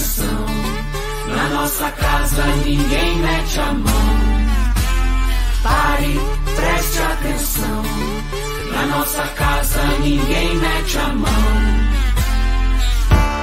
[0.00, 0.46] atenção.
[1.28, 4.30] Na nossa casa ninguém mete a mão.
[5.62, 6.20] Pare,
[6.56, 7.82] preste atenção.
[8.72, 11.30] Na nossa casa ninguém mete a mão.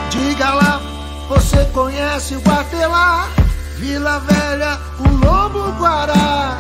[0.10, 0.82] Diga lá,
[1.30, 3.30] você conhece o Guatelá?
[3.78, 6.58] Vila Velha, o Lobo Guará.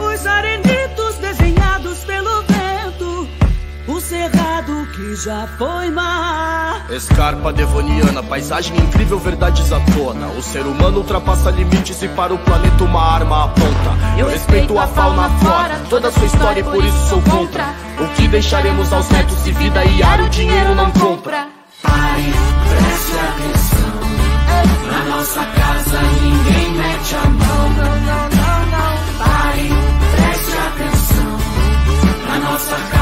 [0.00, 1.01] Os arenitos
[4.72, 6.86] cerrado que já foi mar.
[6.90, 10.28] Escarpa devoniana, paisagem incrível, verdades à tona.
[10.28, 14.18] O ser humano ultrapassa limites e para o planeta uma arma aponta.
[14.18, 17.64] Eu respeito a fauna, a flora, toda a sua história e por isso sou contra.
[18.00, 21.48] O que deixaremos aos netos se vida e ar o dinheiro não compra?
[21.82, 22.32] Pare,
[22.68, 23.92] preste atenção.
[24.90, 27.70] Na nossa casa ninguém mete a mão.
[27.70, 29.24] Não, não, não, não.
[29.24, 29.68] Pare,
[30.16, 31.38] preste atenção.
[32.28, 33.01] Na nossa casa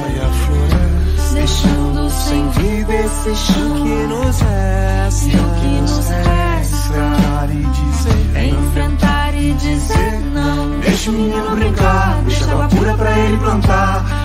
[1.41, 3.73] Deixando sem vida esse chão.
[3.73, 5.25] que nos resta?
[5.25, 6.77] E o que nos resta?
[6.77, 8.31] Enfrentar e dizer.
[8.35, 10.79] É enfrentar e dizer não.
[10.79, 14.20] Deixa o menino brincar, deixa água pura pra ele plantar.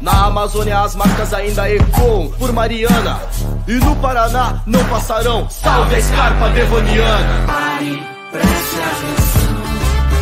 [0.00, 3.20] Na Amazônia as marcas ainda ecoam por Mariana.
[3.68, 5.46] E no Paraná não passarão.
[5.50, 7.46] Salve a escarpa devoniana!
[7.46, 8.02] Pare,
[8.32, 9.60] preste atenção.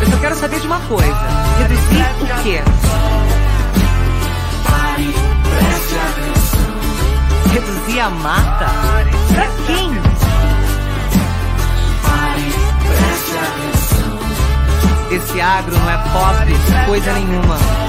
[0.01, 1.27] Eu só quero saber de uma coisa:
[1.59, 2.61] reduzir o quê?
[7.53, 8.65] Reduzir a mata?
[9.33, 9.89] Pra quem?
[12.03, 12.53] Pare,
[12.85, 14.19] preste atenção.
[15.11, 17.88] Esse agro não é pop, coisa nenhuma.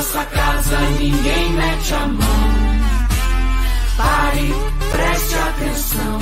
[0.00, 2.48] Nossa casa ninguém mete a mão.
[3.98, 4.48] Pare,
[4.90, 6.18] preste atenção.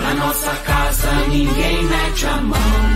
[0.00, 2.94] Na nossa casa ninguém mete a mão.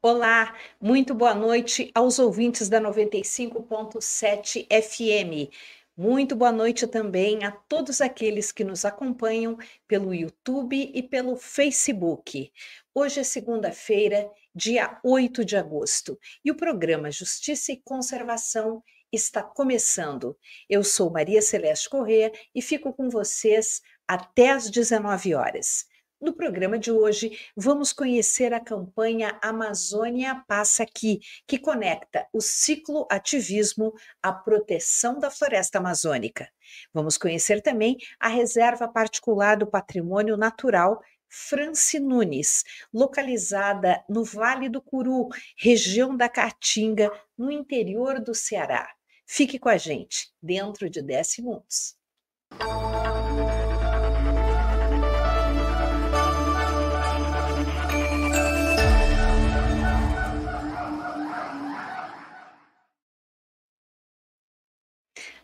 [0.00, 5.52] Olá, muito boa noite aos ouvintes da 95.7 FM.
[6.02, 12.50] Muito boa noite também a todos aqueles que nos acompanham pelo YouTube e pelo Facebook.
[12.94, 20.34] Hoje é segunda-feira, dia 8 de agosto, e o programa Justiça e Conservação está começando.
[20.70, 25.84] Eu sou Maria Celeste Corrêa e fico com vocês até às 19 horas.
[26.20, 33.06] No programa de hoje, vamos conhecer a campanha Amazônia Passa Aqui, que conecta o ciclo
[33.10, 36.46] ativismo à proteção da floresta amazônica.
[36.92, 44.82] Vamos conhecer também a reserva particular do patrimônio natural Franci Nunes, localizada no Vale do
[44.82, 48.92] Curu, região da Caatinga, no interior do Ceará.
[49.26, 51.96] Fique com a gente, dentro de 10 segundos.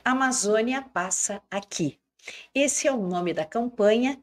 [0.07, 1.99] Amazônia passa aqui.
[2.55, 4.17] Esse é o nome da campanha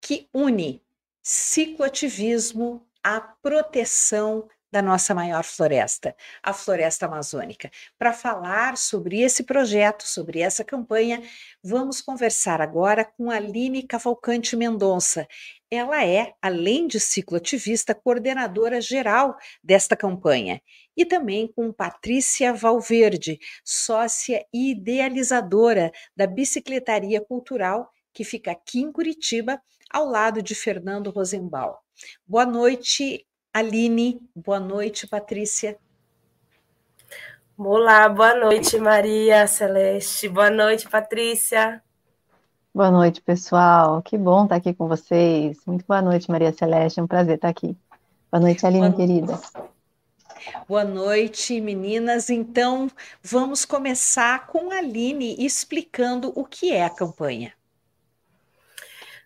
[0.00, 0.82] que une
[1.22, 7.70] cicloativismo à proteção da nossa maior floresta, a floresta amazônica.
[7.96, 11.22] Para falar sobre esse projeto, sobre essa campanha,
[11.62, 15.28] vamos conversar agora com Aline Cavalcante Mendonça.
[15.70, 20.62] Ela é, além de cicloativista, coordenadora geral desta campanha.
[20.96, 28.90] E também com Patrícia Valverde, sócia e idealizadora da Bicicletaria Cultural, que fica aqui em
[28.90, 29.60] Curitiba,
[29.90, 31.74] ao lado de Fernando Rosenbaum.
[32.26, 34.20] Boa noite, Aline.
[34.34, 35.78] Boa noite, Patrícia.
[37.56, 40.28] Olá, boa noite, Maria Celeste.
[40.28, 41.82] Boa noite, Patrícia.
[42.78, 44.00] Boa noite, pessoal.
[44.00, 45.58] Que bom estar aqui com vocês.
[45.66, 47.00] Muito boa noite, Maria Celeste.
[47.00, 47.76] É um prazer estar aqui.
[48.30, 48.96] Boa noite, Aline, boa...
[48.96, 49.40] querida.
[50.68, 52.30] Boa noite, meninas.
[52.30, 52.88] Então,
[53.20, 57.52] vamos começar com a Aline explicando o que é a campanha.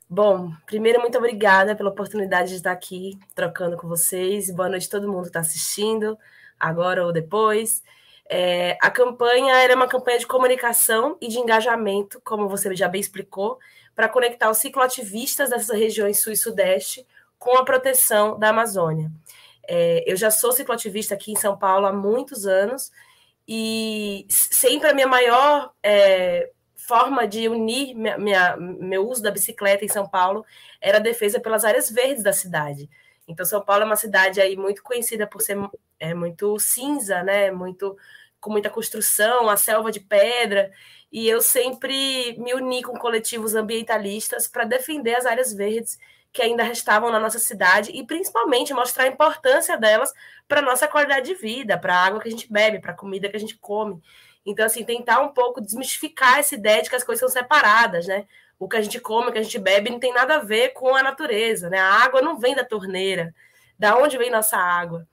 [0.08, 4.50] Bom, primeiro, muito obrigada pela oportunidade de estar aqui trocando com vocês.
[4.50, 6.19] Boa noite a todo mundo que está assistindo,
[6.58, 7.82] agora ou depois.
[8.29, 13.01] É, a campanha era uma campanha de comunicação e de engajamento, como você já bem
[13.01, 13.59] explicou,
[13.95, 17.07] para conectar os cicloativistas dessas regiões sul e sudeste
[17.39, 19.11] com a proteção da Amazônia.
[19.69, 22.91] É, eu já sou cicloativista aqui em São Paulo há muitos anos
[23.47, 29.85] e sempre a minha maior é, forma de unir minha, minha, meu uso da bicicleta
[29.85, 30.45] em São Paulo
[30.81, 32.89] era a defesa pelas áreas verdes da cidade.
[33.27, 35.57] Então, São Paulo é uma cidade aí muito conhecida por ser
[36.02, 37.50] é, muito cinza, né?
[37.52, 37.96] Muito
[38.40, 40.72] com muita construção, a selva de pedra.
[41.12, 45.99] E eu sempre me uni com coletivos ambientalistas para defender as áreas verdes
[46.32, 50.12] que ainda restavam na nossa cidade e principalmente mostrar a importância delas
[50.49, 52.96] para a nossa qualidade de vida, para a água que a gente bebe, para a
[52.96, 54.02] comida que a gente come.
[54.44, 58.26] Então, assim, tentar um pouco desmistificar essa ideia de que as coisas são separadas, né?
[58.58, 60.70] O que a gente come, o que a gente bebe não tem nada a ver
[60.70, 61.78] com a natureza, né?
[61.78, 63.32] A água não vem da torneira.
[63.78, 65.06] Da onde vem nossa água?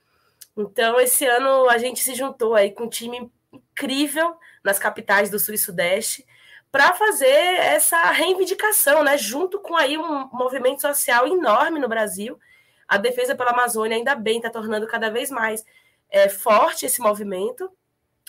[0.60, 5.40] Então, esse ano a gente se juntou aí com um time incrível nas capitais do
[5.40, 6.26] Sul e Sudeste
[6.70, 9.18] para fazer essa reivindicação, né?
[9.18, 12.38] Junto com aí um movimento social enorme no Brasil.
[12.88, 15.66] A defesa pela Amazônia ainda bem está tornando cada vez mais
[16.10, 17.72] é, forte esse movimento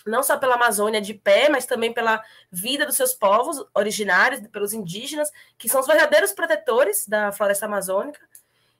[0.05, 4.73] não só pela Amazônia de pé, mas também pela vida dos seus povos originários, pelos
[4.73, 8.19] indígenas, que são os verdadeiros protetores da floresta amazônica.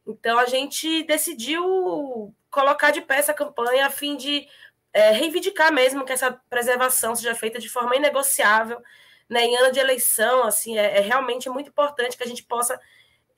[0.05, 4.47] Então a gente decidiu colocar de pé essa campanha a fim de
[4.93, 8.81] é, reivindicar mesmo que essa preservação seja feita de forma inegociável,
[9.29, 9.45] né?
[9.45, 12.79] Em ano de eleição, assim, é, é realmente muito importante que a gente possa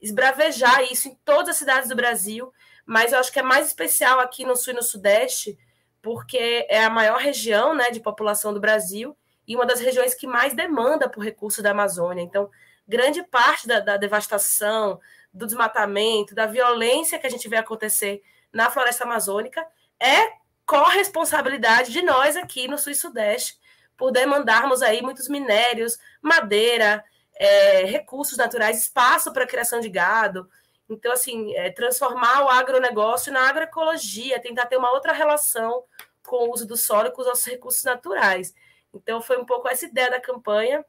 [0.01, 2.51] esbravejar isso em todas as cidades do Brasil,
[2.86, 5.57] mas eu acho que é mais especial aqui no sul e no sudeste,
[6.01, 9.15] porque é a maior região né, de população do Brasil
[9.48, 12.21] e uma das regiões que mais demanda por recursos da Amazônia.
[12.21, 12.50] Então,
[12.88, 15.00] grande parte da, da devastação,
[15.33, 18.21] do desmatamento, da violência que a gente vê acontecer
[18.51, 19.65] na floresta amazônica
[20.00, 20.33] é
[20.65, 23.57] corresponsabilidade de nós aqui no Sul e Sudeste,
[23.97, 27.03] por demandarmos aí muitos minérios, madeira,
[27.35, 30.50] é, recursos naturais, espaço para a criação de gado.
[30.89, 35.83] Então, assim, é, transformar o agronegócio na agroecologia, tentar ter uma outra relação
[36.25, 38.53] com o uso do solo e com os nossos recursos naturais.
[38.94, 40.86] Então, foi um pouco essa ideia da campanha,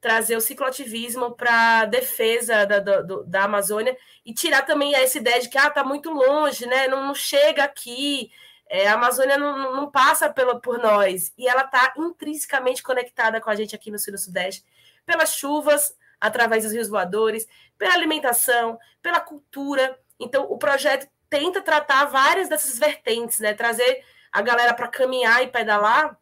[0.00, 5.48] trazer o cicloativismo para defesa da, da, da, Amazônia e tirar também essa ideia de
[5.48, 6.88] que ah, tá muito longe, né?
[6.88, 8.30] não, não chega aqui,
[8.68, 13.50] é, a Amazônia não, não passa pelo, por nós, e ela está intrinsecamente conectada com
[13.50, 14.64] a gente aqui no Sul e Sudeste,
[15.04, 19.98] pelas chuvas, através dos rios voadores, pela alimentação, pela cultura.
[20.18, 23.54] Então, o projeto tenta tratar várias dessas vertentes, né?
[23.54, 26.16] Trazer a galera para caminhar e pedalar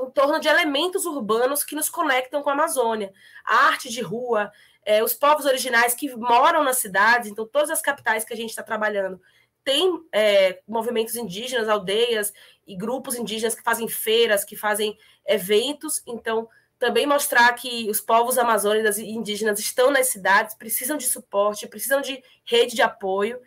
[0.00, 3.12] em torno de elementos urbanos que nos conectam com a Amazônia.
[3.44, 4.52] A arte de rua,
[4.84, 8.50] é, os povos originais que moram nas cidades, então todas as capitais que a gente
[8.50, 9.20] está trabalhando
[9.66, 12.32] tem é, movimentos indígenas, aldeias
[12.64, 16.00] e grupos indígenas que fazem feiras, que fazem eventos.
[16.06, 16.48] Então,
[16.78, 22.00] também mostrar que os povos amazônicos e indígenas estão nas cidades, precisam de suporte, precisam
[22.00, 23.40] de rede de apoio,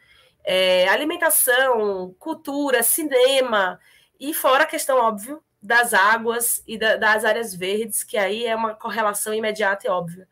[0.44, 3.80] é, alimentação, cultura, cinema.
[4.20, 8.56] E fora a questão, óbvio, das águas e da, das áreas verdes, que aí é
[8.56, 10.28] uma correlação imediata e óbvia.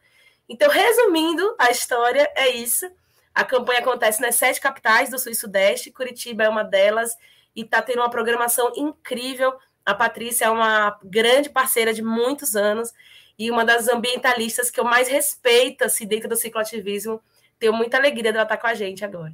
[0.48, 2.90] Então, resumindo a história, é isso.
[3.36, 7.16] A campanha acontece nas sete capitais do Sul e Sudeste, Curitiba é uma delas,
[7.56, 9.54] e está tendo uma programação incrível.
[9.86, 12.94] A Patrícia é uma grande parceira de muitos anos
[13.38, 17.22] e uma das ambientalistas que eu mais respeito assim, dentro do cicloativismo.
[17.60, 19.34] Tenho muita alegria de estar com a gente agora.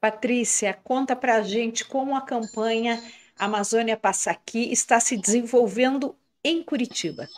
[0.00, 3.02] Patrícia, conta para a gente como a campanha
[3.38, 7.28] Amazônia Passa Aqui está se desenvolvendo em Curitiba.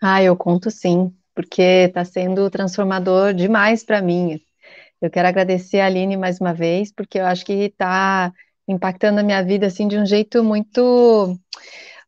[0.00, 4.40] Ah, eu conto sim, porque está sendo transformador demais para mim.
[5.00, 8.32] Eu quero agradecer a Aline mais uma vez, porque eu acho que está
[8.66, 11.36] impactando a minha vida assim de um jeito muito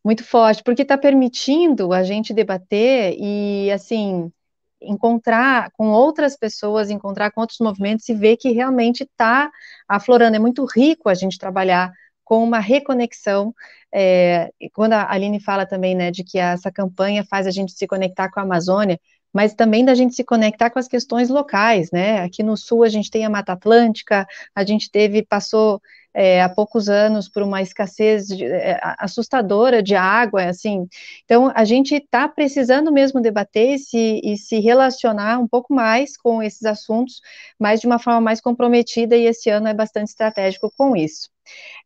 [0.04, 4.32] muito forte, porque está permitindo a gente debater e assim
[4.80, 9.50] encontrar com outras pessoas, encontrar com outros movimentos e ver que realmente está
[9.88, 10.36] aflorando.
[10.36, 11.92] É muito rico a gente trabalhar
[12.32, 13.54] com uma reconexão.
[13.94, 17.86] É, quando a Aline fala também, né, de que essa campanha faz a gente se
[17.86, 18.98] conectar com a Amazônia,
[19.30, 22.20] mas também da gente se conectar com as questões locais, né?
[22.20, 25.78] Aqui no sul a gente tem a Mata Atlântica, a gente teve, passou
[26.14, 30.86] é, há poucos anos por uma escassez de, é, assustadora de água, assim.
[31.24, 36.42] Então, a gente está precisando mesmo debater se, e se relacionar um pouco mais com
[36.42, 37.20] esses assuntos,
[37.58, 41.31] mas de uma forma mais comprometida, e esse ano é bastante estratégico com isso.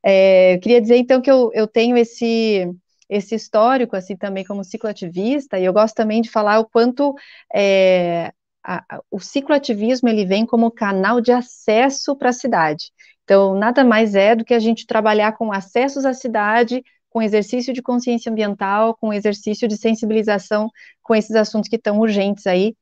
[0.02, 2.68] É, queria dizer, então, que eu, eu tenho esse
[3.08, 7.14] esse histórico, assim, também como cicloativista, e eu gosto também de falar o quanto
[7.54, 8.32] é,
[8.64, 12.90] a, a, o cicloativismo, ele vem como canal de acesso para a cidade.
[13.22, 17.72] Então, nada mais é do que a gente trabalhar com acessos à cidade, com exercício
[17.72, 20.70] de consciência ambiental, com exercício de sensibilização
[21.02, 22.76] com esses assuntos que estão urgentes aí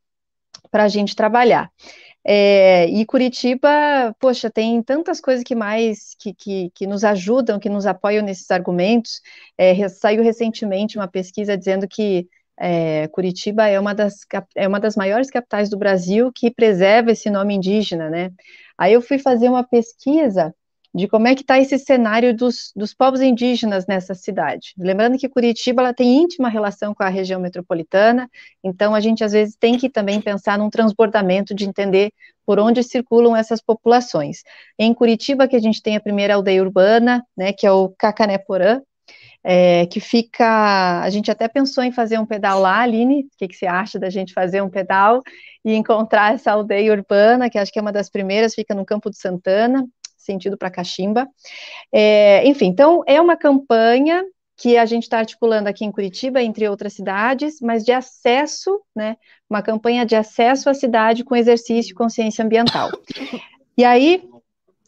[0.71, 1.71] para a gente trabalhar.
[2.27, 3.69] É, e Curitiba,
[4.19, 8.51] poxa, tem tantas coisas que mais que, que, que nos ajudam, que nos apoiam nesses
[8.51, 9.21] argumentos.
[9.59, 12.27] É, saiu recentemente uma pesquisa dizendo que
[12.59, 14.21] é, Curitiba é uma, das,
[14.55, 18.31] é uma das maiores capitais do Brasil que preserva esse nome indígena, né?
[18.79, 20.55] Aí eu fui fazer uma pesquisa
[20.95, 24.75] de como é que está esse cenário dos, dos povos indígenas nessa cidade.
[24.79, 28.31] Lembrando que Curitiba ela tem íntima relação com a região metropolitana,
[28.63, 32.13] então a gente às vezes tem que também pensar num transbordamento de entender
[32.47, 34.43] por onde circulam essas populações.
[34.79, 38.81] Em Curitiba, que a gente tem a primeira aldeia urbana, né, que é o Cacanéporã,
[39.43, 41.03] é, que fica.
[41.03, 43.25] A gente até pensou em fazer um pedal lá, Aline.
[43.25, 45.23] O que, que você acha da gente fazer um pedal
[45.63, 49.11] e encontrar essa aldeia urbana, que acho que é uma das primeiras, fica no Campo
[49.11, 49.85] de Santana,
[50.25, 51.29] sentido para Caximba.
[51.93, 54.25] É, enfim, então é uma campanha
[54.57, 59.17] que a gente está articulando aqui em Curitiba, entre outras cidades, mas de acesso, né?
[59.51, 62.91] Uma campanha de acesso à cidade com exercício de consciência ambiental.
[63.77, 64.23] E aí,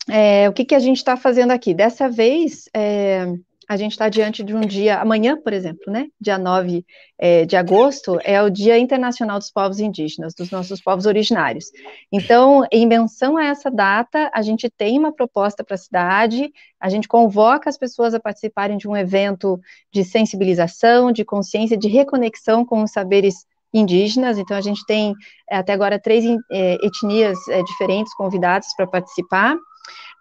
[0.08, 1.74] é, o que, que a gente está fazendo aqui?
[1.74, 3.26] Dessa vez, é,
[3.68, 6.84] a gente está diante de um dia, amanhã, por exemplo, né, dia 9
[7.18, 11.66] é, de agosto, é o Dia Internacional dos Povos Indígenas, dos nossos povos originários.
[12.12, 16.88] Então, em menção a essa data, a gente tem uma proposta para a cidade, a
[16.88, 19.60] gente convoca as pessoas a participarem de um evento
[19.92, 25.12] de sensibilização, de consciência, de reconexão com os saberes indígenas, então a gente tem
[25.50, 29.56] é, até agora três é, etnias é, diferentes convidadas para participar,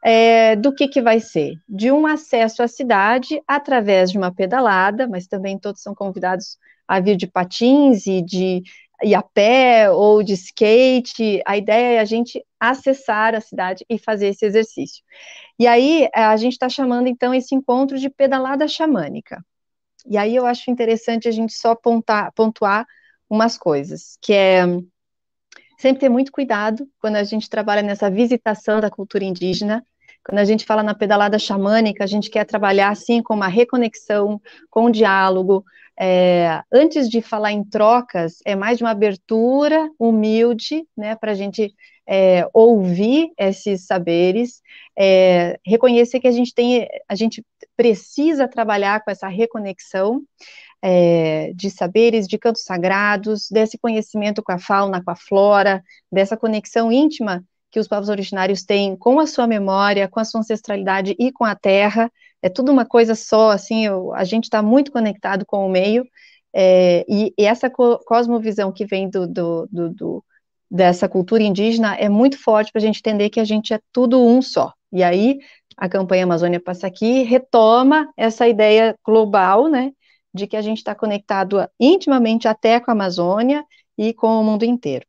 [0.08, 1.56] é, do que, que vai ser?
[1.68, 7.00] De um acesso à cidade através de uma pedalada, mas também todos são convidados a
[7.00, 8.62] vir de patins e de
[9.04, 11.42] ir a pé ou de skate.
[11.44, 15.04] A ideia é a gente acessar a cidade e fazer esse exercício.
[15.58, 19.44] E aí a gente está chamando então esse encontro de pedalada xamânica.
[20.06, 22.86] E aí eu acho interessante a gente só pontar, pontuar
[23.28, 24.66] umas coisas, que é
[25.80, 29.84] sempre ter muito cuidado quando a gente trabalha nessa visitação da cultura indígena,
[30.26, 34.42] quando a gente fala na pedalada xamânica, a gente quer trabalhar assim com uma reconexão,
[34.72, 35.64] com um diálogo.
[35.98, 41.36] É, antes de falar em trocas, é mais de uma abertura humilde, né, para a
[41.36, 41.74] gente
[42.08, 44.62] é, ouvir esses saberes,
[44.98, 47.46] é, reconhecer que a gente tem, a gente
[47.78, 50.24] precisa trabalhar com essa reconexão
[50.82, 56.36] é, de saberes, de cantos sagrados, desse conhecimento com a fauna, com a flora, dessa
[56.36, 57.44] conexão íntima
[57.76, 61.44] que os povos originários têm com a sua memória, com a sua ancestralidade e com
[61.44, 62.10] a terra.
[62.42, 66.06] É tudo uma coisa só, assim, eu, a gente está muito conectado com o meio,
[66.54, 70.24] é, e, e, essa co cosmovisão que vem do, do, do, do,
[70.72, 74.26] dessa cultura indígena é muito forte para a gente entender que a gente é tudo
[74.26, 74.72] um só.
[74.90, 75.38] E aí,
[75.76, 79.92] a campanha Amazônia Passa Aqui retoma essa ideia global, né,
[80.34, 83.66] de que a gente está conectado intimamente até com a Amazônia
[83.98, 85.06] e com o mundo inteiro.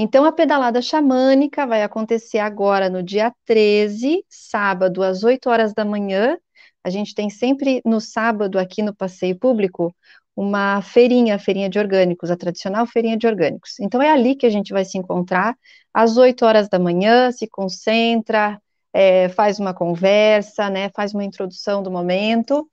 [0.00, 5.84] Então, a pedalada xamânica vai acontecer agora no dia 13, sábado, às 8 horas da
[5.84, 6.38] manhã.
[6.84, 9.92] A gente tem sempre no sábado, aqui no Passeio Público,
[10.36, 13.72] uma feirinha, feirinha de orgânicos, a tradicional feirinha de orgânicos.
[13.80, 15.56] Então, é ali que a gente vai se encontrar,
[15.92, 18.56] às 8 horas da manhã, se concentra,
[18.92, 22.70] é, faz uma conversa, né, faz uma introdução do momento,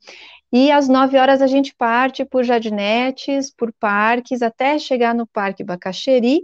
[0.53, 5.63] e às 9 horas a gente parte por jardinetes, por parques, até chegar no Parque
[5.63, 6.43] Bacaxeri,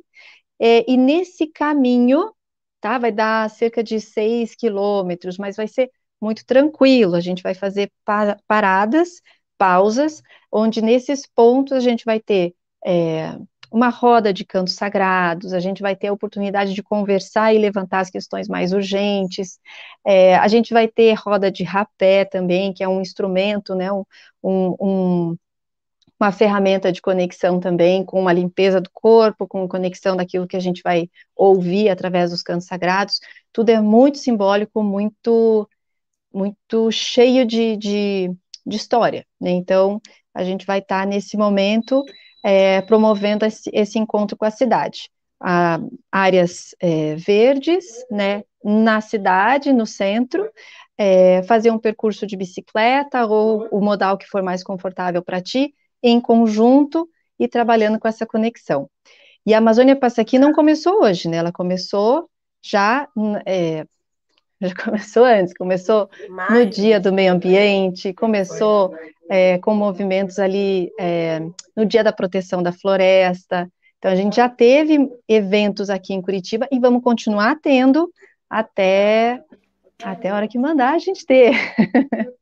[0.62, 2.32] é, e nesse caminho,
[2.80, 5.90] tá, vai dar cerca de 6 quilômetros, mas vai ser
[6.22, 7.92] muito tranquilo, a gente vai fazer
[8.48, 9.22] paradas,
[9.58, 12.54] pausas, onde nesses pontos a gente vai ter
[12.86, 13.36] é,
[13.72, 18.02] uma roda de cantos sagrados, a gente vai ter a oportunidade de conversar e levantar
[18.02, 19.60] as questões mais urgentes,
[20.06, 24.04] é, a gente vai ter roda de rapé também, que é um instrumento, né, um,
[24.44, 25.38] um,
[26.22, 30.60] uma ferramenta de conexão também com uma limpeza do corpo, com conexão daquilo que a
[30.60, 33.20] gente vai ouvir através dos cantos sagrados,
[33.52, 35.68] tudo é muito simbólico, muito,
[36.32, 38.32] muito cheio de, de,
[38.64, 39.50] de história, né?
[39.50, 40.00] Então,
[40.32, 42.06] a gente vai estar tá nesse momento
[42.44, 45.10] é, promovendo esse, esse, encontro com a cidade.
[46.12, 50.48] Áreas é, verdes, né, na cidade, no centro,
[50.96, 55.74] é, fazer um percurso de bicicleta ou o modal que for mais confortável para ti,
[56.02, 57.08] em conjunto
[57.40, 58.90] e trabalhando com essa conexão.
[59.46, 61.38] E a Amazônia Passa Aqui não começou hoje, né?
[61.38, 62.30] Ela começou
[62.62, 63.08] já,
[63.46, 63.86] é,
[64.62, 66.10] já começou antes, começou
[66.50, 68.96] no Dia do Meio Ambiente, começou
[69.30, 71.40] é, com movimentos ali é,
[71.76, 73.72] no Dia da Proteção da Floresta.
[73.98, 78.12] Então, a gente já teve eventos aqui em Curitiba e vamos continuar tendo
[78.50, 79.42] até,
[80.04, 81.54] até a hora que mandar a gente ter.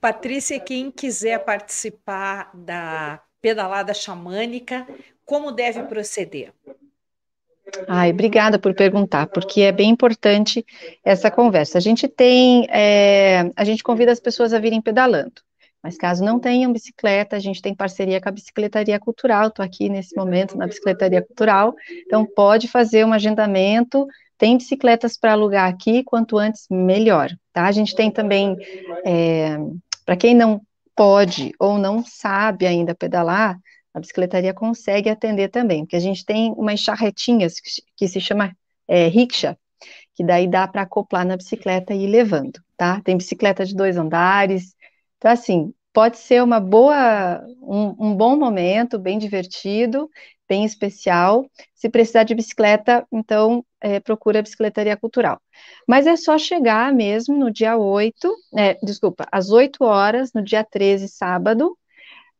[0.00, 4.86] Patrícia, quem quiser participar da pedalada xamânica,
[5.24, 6.52] como deve proceder?
[7.86, 10.64] Ai, obrigada por perguntar, porque é bem importante
[11.04, 11.76] essa conversa.
[11.76, 15.42] A gente tem, é, a gente convida as pessoas a virem pedalando,
[15.82, 19.88] mas caso não tenham bicicleta, a gente tem parceria com a Bicicletaria Cultural, estou aqui
[19.88, 21.74] nesse momento na Bicicletaria Cultural,
[22.06, 24.06] então pode fazer um agendamento
[24.38, 27.64] tem bicicletas para alugar aqui, quanto antes, melhor, tá?
[27.66, 28.56] A gente tem também,
[29.04, 29.56] é,
[30.06, 30.60] para quem não
[30.94, 33.58] pode ou não sabe ainda pedalar,
[33.92, 37.54] a bicicletaria consegue atender também, porque a gente tem umas charretinhas
[37.96, 39.56] que, se chama é, rickshaw,
[40.14, 43.00] que daí dá para acoplar na bicicleta e ir levando, tá?
[43.00, 44.76] Tem bicicleta de dois andares,
[45.16, 50.08] então assim, pode ser uma boa, um, um bom momento, bem divertido,
[50.48, 51.48] bem especial.
[51.74, 55.40] Se precisar de bicicleta, então é, procura a Bicicletaria Cultural.
[55.86, 60.64] Mas é só chegar mesmo no dia 8, é, desculpa, às 8 horas, no dia
[60.64, 61.76] 13, sábado.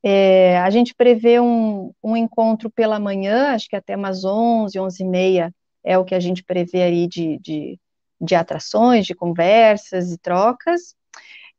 [0.02, 5.02] É, a gente prevê um, um, encontro pela manhã, acho que até umas 11, 11
[5.02, 7.78] e meia é o que a gente prevê aí de, de,
[8.20, 10.94] de atrações, de conversas e trocas.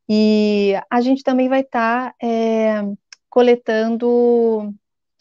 [0.08, 2.82] E a gente também vai estar tá, é,
[3.28, 4.74] coletando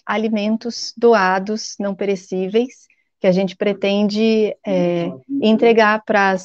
[0.10, 2.88] alimentos doados, não perecíveis,
[3.19, 6.36] que a gente pretende é, entregar para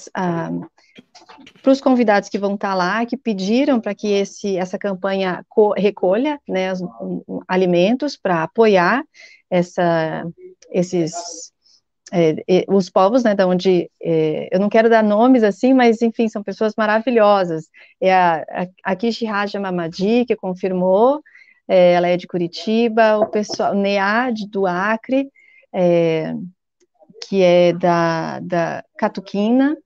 [1.66, 5.42] os convidados que vão estar tá lá, que pediram para que esse, essa campanha
[5.79, 9.03] recolha né, um, alimentos para apoiar
[9.48, 10.27] essa,
[10.70, 11.14] esses
[12.12, 16.29] é, os povos, né, da onde é, eu não quero dar nomes assim, mas enfim,
[16.29, 17.70] são pessoas maravilhosas.
[17.98, 18.44] É a,
[18.85, 19.27] a, a Kishi
[19.59, 21.22] Mamadi, que confirmou,
[21.68, 25.31] é, ela é de Curitiba, o pessoal, NEA do Acre,
[25.72, 26.35] é,
[27.27, 29.77] que é da, da Catuquina,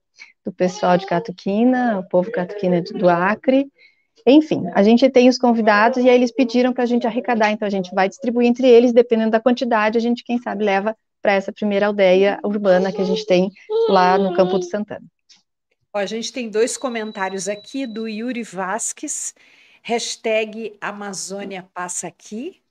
[0.45, 3.67] do pessoal de Catuquina, o povo Catuquina do Acre,
[4.25, 7.67] enfim, a gente tem os convidados e aí eles pediram para a gente arrecadar, então
[7.67, 11.33] a gente vai distribuir entre eles, dependendo da quantidade, a gente, quem sabe, leva para
[11.33, 13.51] essa primeira aldeia urbana que a gente tem
[13.89, 15.05] lá no Campo do Santana.
[15.93, 19.33] a gente tem dois comentários aqui do Yuri Vasques,
[19.81, 22.61] hashtag Amazônia Passa Aqui.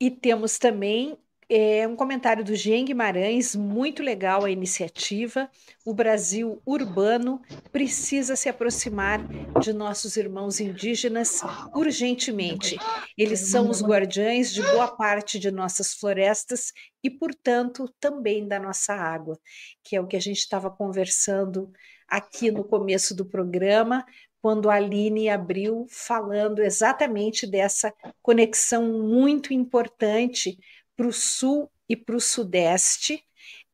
[0.00, 1.18] E temos também
[1.50, 5.50] é, um comentário do Jean Guimarães, muito legal a iniciativa.
[5.84, 7.40] O Brasil urbano
[7.72, 9.26] precisa se aproximar
[9.58, 11.40] de nossos irmãos indígenas
[11.74, 12.76] urgentemente.
[13.16, 18.92] Eles são os guardiães de boa parte de nossas florestas e, portanto, também da nossa
[18.92, 19.38] água,
[19.82, 21.72] que é o que a gente estava conversando
[22.06, 24.04] aqui no começo do programa,
[24.40, 30.58] quando a Aline abriu falando exatamente dessa conexão muito importante
[30.96, 33.22] para o sul e para o sudeste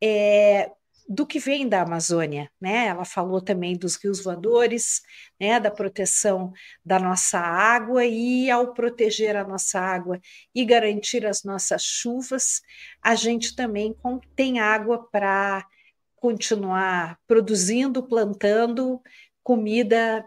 [0.01, 0.71] é,
[1.07, 2.87] do que vem da Amazônia, né?
[2.87, 5.01] Ela falou também dos rios voadores,
[5.39, 5.59] né?
[5.59, 6.51] Da proteção
[6.83, 10.19] da nossa água e ao proteger a nossa água
[10.53, 12.61] e garantir as nossas chuvas,
[13.01, 13.95] a gente também
[14.35, 15.65] tem água para
[16.15, 18.99] continuar produzindo, plantando
[19.43, 20.25] comida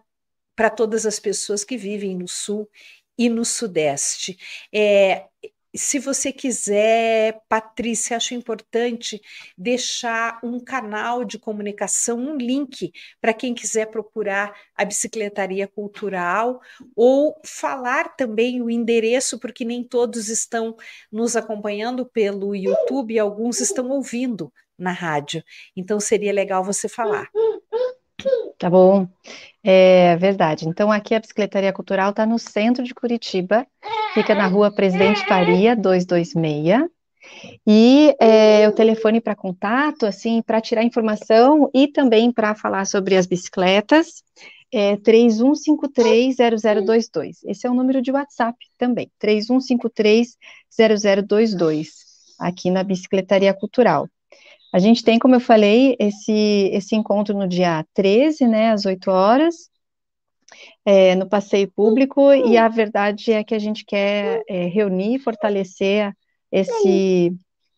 [0.59, 2.69] para todas as pessoas que vivem no sul
[3.17, 4.37] e no sudeste.
[4.75, 5.27] É,
[5.73, 9.23] se você quiser, Patrícia, acho importante
[9.57, 12.91] deixar um canal de comunicação, um link
[13.21, 16.61] para quem quiser procurar a Bicicletaria Cultural
[16.97, 20.77] ou falar também o endereço, porque nem todos estão
[21.13, 25.41] nos acompanhando pelo YouTube alguns estão ouvindo na rádio.
[25.77, 27.31] Então seria legal você falar.
[28.59, 29.07] Tá bom,
[29.63, 30.69] é verdade.
[30.69, 33.65] Então, aqui a Bicicletaria Cultural está no centro de Curitiba,
[34.15, 36.89] fica na rua Presidente Faria, 226.
[37.67, 43.17] E é, o telefone para contato, assim, para tirar informação e também para falar sobre
[43.17, 44.25] as bicicletas,
[44.73, 47.37] é 31530022.
[47.45, 51.91] Esse é o número de WhatsApp também, 31530022,
[52.41, 54.09] aqui na Bicicletaria Cultural.
[54.73, 59.11] A gente tem, como eu falei, esse, esse encontro no dia 13, né, às 8
[59.11, 59.71] horas,
[60.85, 66.13] é, no passeio público, e a verdade é que a gente quer é, reunir, fortalecer
[66.51, 67.33] esse,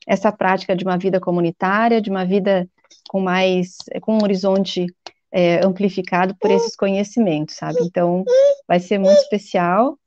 [0.07, 2.69] essa prática de uma vida comunitária, de uma vida
[3.09, 4.87] com mais, com um horizonte
[5.33, 7.79] é, amplificado por esses conhecimentos, sabe?
[7.83, 8.25] Então,
[8.67, 9.99] vai ser muito especial.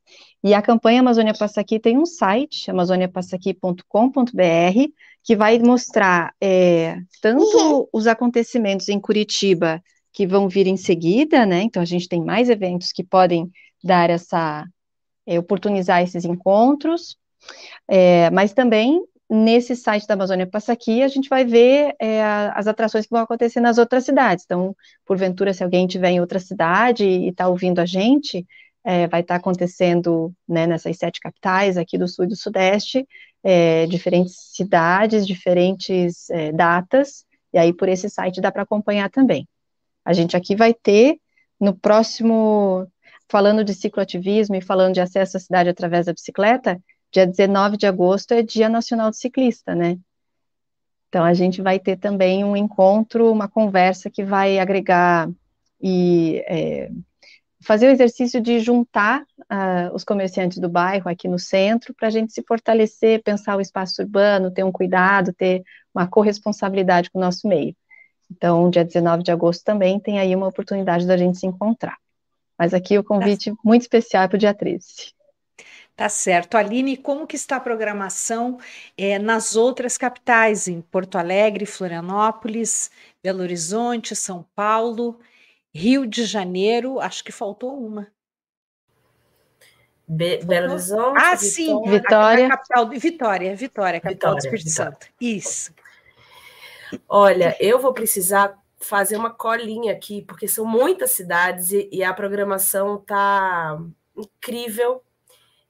[0.44, 4.92] E a campanha Amazônia Passa Aqui tem um site, amazoniapassaqui.com.br,
[5.24, 9.82] que vai mostrar é, tanto os acontecimentos em Curitiba
[10.12, 11.64] que vão vir em seguida, né?
[11.64, 13.50] Então a gente tem mais eventos que podem
[13.84, 14.66] dar essa
[15.26, 17.18] é, oportunizar esses encontros,
[17.88, 22.22] é, mas também nesse site da Amazônia Passa Aqui a gente vai ver é,
[22.54, 24.44] as atrações que vão acontecer nas outras cidades.
[24.46, 28.46] Então, porventura, se alguém estiver em outra cidade e está ouvindo a gente,
[28.84, 33.08] é, vai estar tá acontecendo né, nessas sete capitais aqui do sul e do sudeste,
[33.44, 39.48] é, diferentes cidades, diferentes é, datas, e aí por esse site dá para acompanhar também.
[40.06, 41.18] A gente aqui vai ter
[41.60, 42.88] no próximo,
[43.30, 47.86] falando de cicloativismo e falando de acesso à cidade através da bicicleta, dia 19 de
[47.86, 49.98] agosto é Dia Nacional do Ciclista, né?
[51.08, 55.30] Então a gente vai ter também um encontro, uma conversa que vai agregar
[55.80, 56.90] e é,
[57.64, 62.12] fazer o exercício de juntar uh, os comerciantes do bairro aqui no centro para a
[62.12, 67.22] gente se fortalecer, pensar o espaço urbano, ter um cuidado, ter uma corresponsabilidade com o
[67.22, 67.76] nosso meio.
[68.30, 71.98] Então, dia 19 de agosto também tem aí uma oportunidade da gente se encontrar.
[72.58, 73.58] Mas aqui o convite tá.
[73.64, 75.14] muito especial é para o dia 13.
[75.96, 76.56] Tá certo.
[76.56, 78.58] Aline, como que está a programação
[78.98, 82.90] é, nas outras capitais, em Porto Alegre, Florianópolis,
[83.22, 85.20] Belo Horizonte, São Paulo
[85.74, 88.08] Rio de Janeiro, acho que faltou uma.
[90.08, 91.18] Be Belo Horizonte.
[91.20, 92.46] Ah, sim, Vitória.
[92.46, 94.92] A, a capital de Vitória, Vitória, capital Vitória, do Espírito Vitória.
[94.92, 95.08] Santo.
[95.20, 95.74] Isso.
[97.10, 102.14] Olha, eu vou precisar fazer uma colinha aqui, porque são muitas cidades e, e a
[102.14, 103.80] programação tá
[104.16, 105.02] incrível.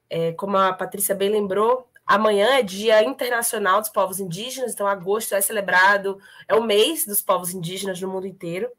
[0.09, 5.33] É, como a Patrícia bem lembrou, amanhã é Dia Internacional dos Povos Indígenas, então agosto
[5.33, 8.69] é celebrado, é o mês dos povos indígenas no mundo inteiro.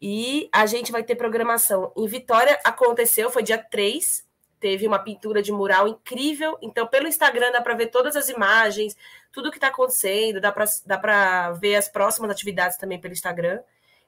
[0.00, 2.58] E a gente vai ter programação em Vitória.
[2.64, 4.26] Aconteceu, foi dia 3.
[4.60, 6.56] Teve uma pintura de mural incrível.
[6.62, 8.96] Então, pelo Instagram dá para ver todas as imagens,
[9.32, 13.60] tudo que está acontecendo, dá para ver as próximas atividades também pelo Instagram.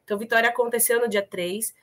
[0.04, 1.74] Então, Vitória aconteceu no dia 3.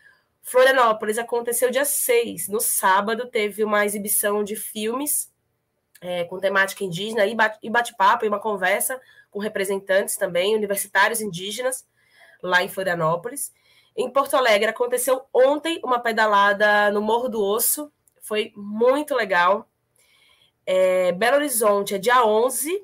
[0.41, 2.47] Florianópolis aconteceu dia 6.
[2.47, 5.29] No sábado, teve uma exibição de filmes
[5.99, 11.85] é, com temática indígena e bate-papo e uma conversa com representantes também, universitários indígenas,
[12.41, 13.51] lá em Florianópolis.
[13.97, 19.67] Em Porto Alegre aconteceu ontem uma pedalada no Morro do Osso, foi muito legal.
[20.67, 22.79] É, Belo Horizonte é dia 11,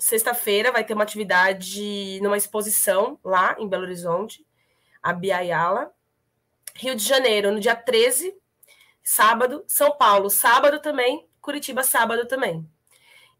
[0.00, 4.44] sexta-feira, vai ter uma atividade numa exposição lá em Belo Horizonte,
[5.00, 5.92] a Biayala.
[6.74, 8.34] Rio de Janeiro, no dia 13,
[9.02, 9.62] sábado.
[9.68, 11.28] São Paulo, sábado também.
[11.40, 12.68] Curitiba, sábado também.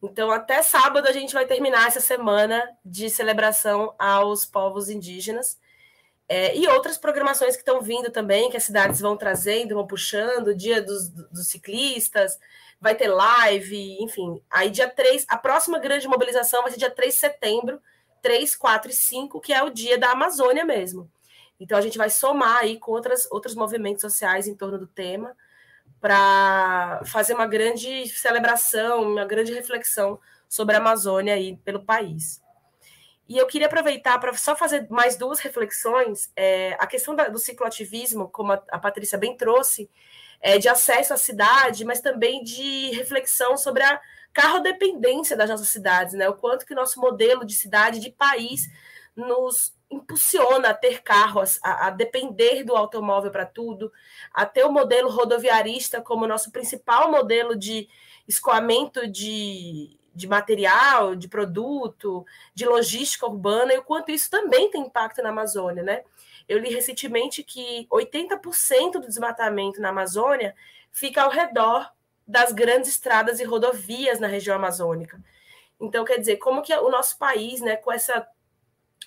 [0.02, 5.58] Então, até sábado a gente vai terminar essa semana de celebração aos povos indígenas.
[6.32, 10.54] É, e outras programações que estão vindo também, que as cidades vão trazendo, vão puxando,
[10.54, 12.38] dia dos, dos ciclistas,
[12.80, 14.40] vai ter live, enfim.
[14.48, 17.82] Aí, dia 3, a próxima grande mobilização vai ser dia 3 de setembro,
[18.22, 21.10] 3, 4 e 5, que é o dia da Amazônia mesmo.
[21.58, 25.36] Então, a gente vai somar aí com outras, outros movimentos sociais em torno do tema,
[26.00, 32.39] para fazer uma grande celebração, uma grande reflexão sobre a Amazônia aí pelo país.
[33.30, 36.32] E eu queria aproveitar para só fazer mais duas reflexões.
[36.34, 39.88] É, a questão da, do cicloativismo, como a, a, Patrícia bem trouxe,
[40.40, 44.00] é, de acesso à cidade, mas também de reflexão sobre a
[44.32, 46.28] carrodependência das nossas cidades, né?
[46.28, 48.68] O quanto que nosso modelo de cidade, de país,
[49.14, 53.92] nos impulsiona a ter carros, a, a depender do automóvel para tudo,
[54.34, 57.88] a ter o modelo rodoviarista como nosso principal modelo de
[58.26, 64.82] escoamento de, de material, de produto, de logística urbana, e o quanto isso também tem
[64.82, 66.02] impacto na Amazônia, né?
[66.48, 70.54] Eu li recentemente que 80% do desmatamento na Amazônia
[70.90, 71.90] fica ao redor
[72.26, 75.20] das grandes estradas e rodovias na região amazônica.
[75.80, 78.26] Então, quer dizer, como que o nosso país, né, com essa,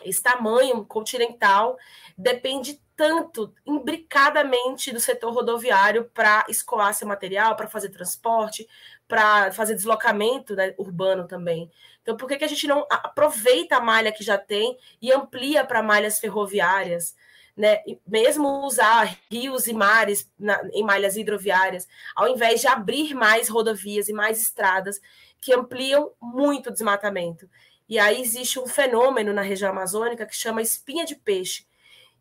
[0.04, 1.78] esse tamanho continental,
[2.18, 8.68] depende tanto imbricadamente do setor rodoviário para escoar seu material, para fazer transporte,
[9.14, 11.70] para fazer deslocamento né, urbano também.
[12.02, 15.64] Então, por que, que a gente não aproveita a malha que já tem e amplia
[15.64, 17.16] para malhas ferroviárias?
[17.56, 23.48] Né, mesmo usar rios e mares na, em malhas hidroviárias, ao invés de abrir mais
[23.50, 25.00] rodovias e mais estradas
[25.40, 27.48] que ampliam muito o desmatamento.
[27.88, 31.68] E aí existe um fenômeno na região amazônica que chama espinha de peixe,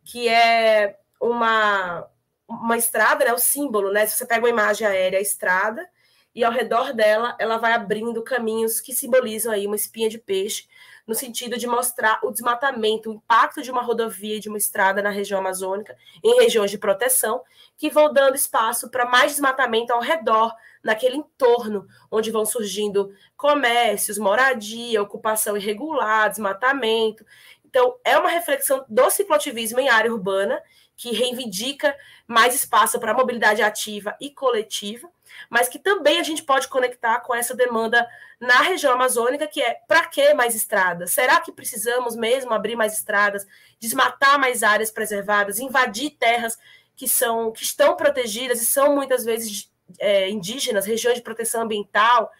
[0.04, 2.06] que é uma,
[2.46, 4.04] uma estrada, né, o símbolo, né?
[4.04, 5.88] Se você pega uma imagem aérea, a estrada,
[6.34, 10.66] e ao redor dela ela vai abrindo caminhos que simbolizam aí uma espinha de peixe,
[11.06, 15.02] no sentido de mostrar o desmatamento, o impacto de uma rodovia e de uma estrada
[15.02, 17.42] na região amazônica, em regiões de proteção,
[17.76, 24.18] que vão dando espaço para mais desmatamento ao redor, naquele entorno, onde vão surgindo comércios,
[24.18, 27.24] moradia, ocupação irregular, desmatamento.
[27.64, 30.62] Então, é uma reflexão do cicloativismo em área urbana,
[30.96, 35.08] que reivindica mais espaço para a mobilidade ativa e coletiva,
[35.50, 38.08] mas que também a gente pode conectar com essa demanda
[38.40, 41.12] na região amazônica, que é para que mais estradas?
[41.12, 43.46] Será que precisamos mesmo abrir mais estradas,
[43.78, 46.58] desmatar mais áreas preservadas, invadir terras
[46.96, 52.30] que são que estão protegidas e são muitas vezes é, indígenas, regiões de proteção ambiental?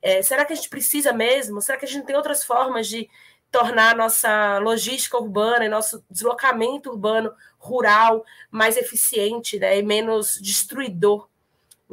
[0.00, 1.60] É, será que a gente precisa mesmo?
[1.60, 3.08] Será que a gente não tem outras formas de
[3.52, 11.28] tornar nossa logística urbana e nosso deslocamento urbano rural mais eficiente né, e menos destruidor?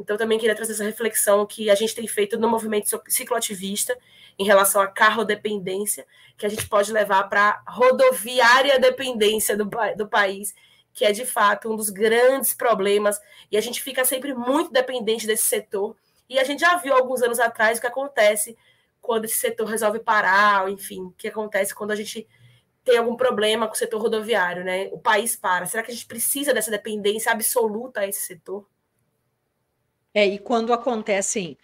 [0.00, 3.96] Então, também queria trazer essa reflexão que a gente tem feito no movimento cicloativista
[4.38, 10.08] em relação à carrodependência, que a gente pode levar para a rodoviária dependência do, do
[10.08, 10.54] país,
[10.92, 15.26] que é de fato um dos grandes problemas, e a gente fica sempre muito dependente
[15.26, 15.96] desse setor.
[16.28, 18.56] E a gente já viu alguns anos atrás o que acontece
[19.00, 22.26] quando esse setor resolve parar, enfim, o que acontece quando a gente
[22.84, 24.88] tem algum problema com o setor rodoviário, né?
[24.92, 25.66] O país para.
[25.66, 28.66] Será que a gente precisa dessa dependência absoluta a esse setor?
[30.14, 31.56] É, e quando acontecem,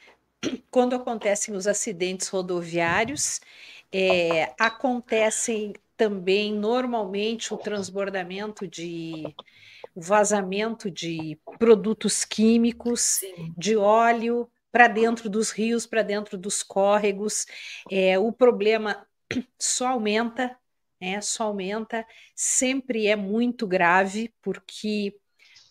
[0.70, 3.40] quando acontecem os acidentes rodoviários,
[3.92, 9.34] é, acontecem também normalmente o transbordamento de
[9.94, 13.54] o vazamento de produtos químicos, Sim.
[13.56, 17.46] de óleo para dentro dos rios, para dentro dos córregos.
[17.90, 19.06] É, o problema
[19.58, 20.54] só aumenta,
[21.00, 25.16] né, só aumenta, sempre é muito grave, porque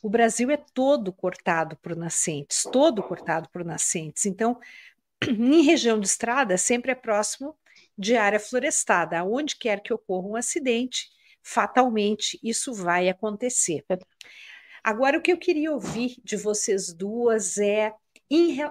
[0.05, 4.27] o Brasil é todo cortado por nascentes, todo cortado por nascentes.
[4.27, 4.59] Então,
[5.27, 7.57] em região de estrada, sempre é próximo
[7.97, 9.17] de área florestada.
[9.17, 11.09] Aonde quer que ocorra um acidente,
[11.41, 13.83] fatalmente isso vai acontecer.
[14.83, 17.91] Agora, o que eu queria ouvir de vocês duas é,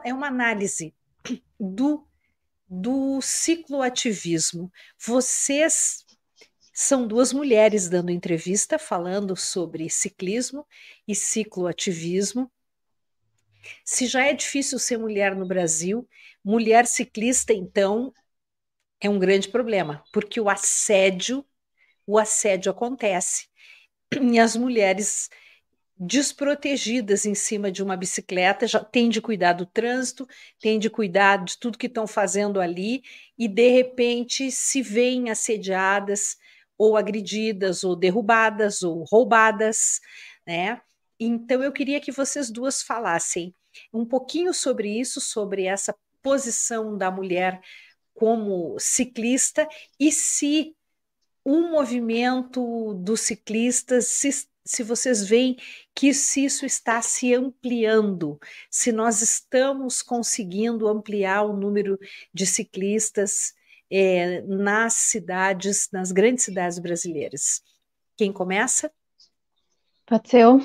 [0.04, 0.94] é uma análise
[1.58, 2.06] do,
[2.68, 4.70] do cicloativismo.
[5.04, 6.03] Vocês
[6.76, 10.66] são duas mulheres dando entrevista falando sobre ciclismo
[11.06, 12.50] e cicloativismo.
[13.84, 16.06] Se já é difícil ser mulher no Brasil,
[16.44, 18.12] mulher ciclista, então,
[19.00, 21.46] é um grande problema, porque o assédio,
[22.04, 23.46] o assédio acontece.
[24.20, 25.30] E as mulheres
[25.96, 30.28] desprotegidas em cima de uma bicicleta, já tem de cuidar do trânsito,
[30.60, 33.02] tem de cuidar de tudo que estão fazendo ali
[33.38, 36.36] e de repente se veem assediadas,
[36.76, 40.00] ou agredidas, ou derrubadas, ou roubadas,
[40.46, 40.80] né?
[41.18, 43.54] Então eu queria que vocês duas falassem
[43.92, 47.60] um pouquinho sobre isso, sobre essa posição da mulher
[48.14, 50.74] como ciclista e se
[51.44, 54.30] o movimento dos ciclistas, se,
[54.64, 55.56] se vocês veem
[55.94, 58.38] que se isso está se ampliando,
[58.70, 61.98] se nós estamos conseguindo ampliar o número
[62.32, 63.52] de ciclistas
[63.96, 67.62] é, nas cidades, nas grandes cidades brasileiras.
[68.16, 68.90] Quem começa?
[70.04, 70.60] Pode ser eu.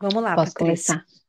[0.00, 0.94] Vamos lá, Posso Patrícia.
[0.94, 1.20] começar.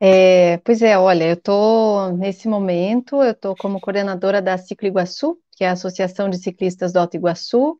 [0.00, 5.38] É, pois é, olha, eu estou nesse momento, eu estou como coordenadora da Ciclo Iguaçu,
[5.52, 7.76] que é a Associação de Ciclistas do Alto Iguaçu,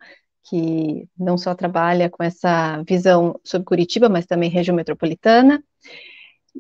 [0.48, 5.62] que não só trabalha com essa visão sobre Curitiba, mas também região metropolitana.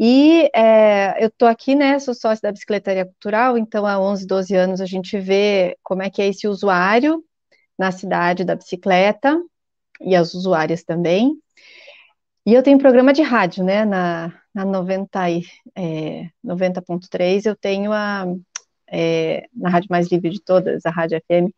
[0.00, 4.54] E é, eu estou aqui, né, sou sócia da Bicicletaria Cultural, então há 11, 12
[4.54, 7.24] anos a gente vê como é que é esse usuário
[7.76, 9.36] na cidade da bicicleta,
[10.00, 11.36] e as usuárias também.
[12.46, 15.30] E eu tenho programa de rádio, né, na, na 90,
[15.76, 18.24] é, 90.3, eu tenho a,
[18.88, 21.52] é, na rádio mais livre de todas, a Rádio FM,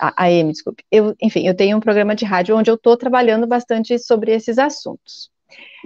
[0.00, 0.84] AM, desculpe.
[0.90, 4.56] Eu, enfim, eu tenho um programa de rádio onde eu estou trabalhando bastante sobre esses
[4.56, 5.31] assuntos.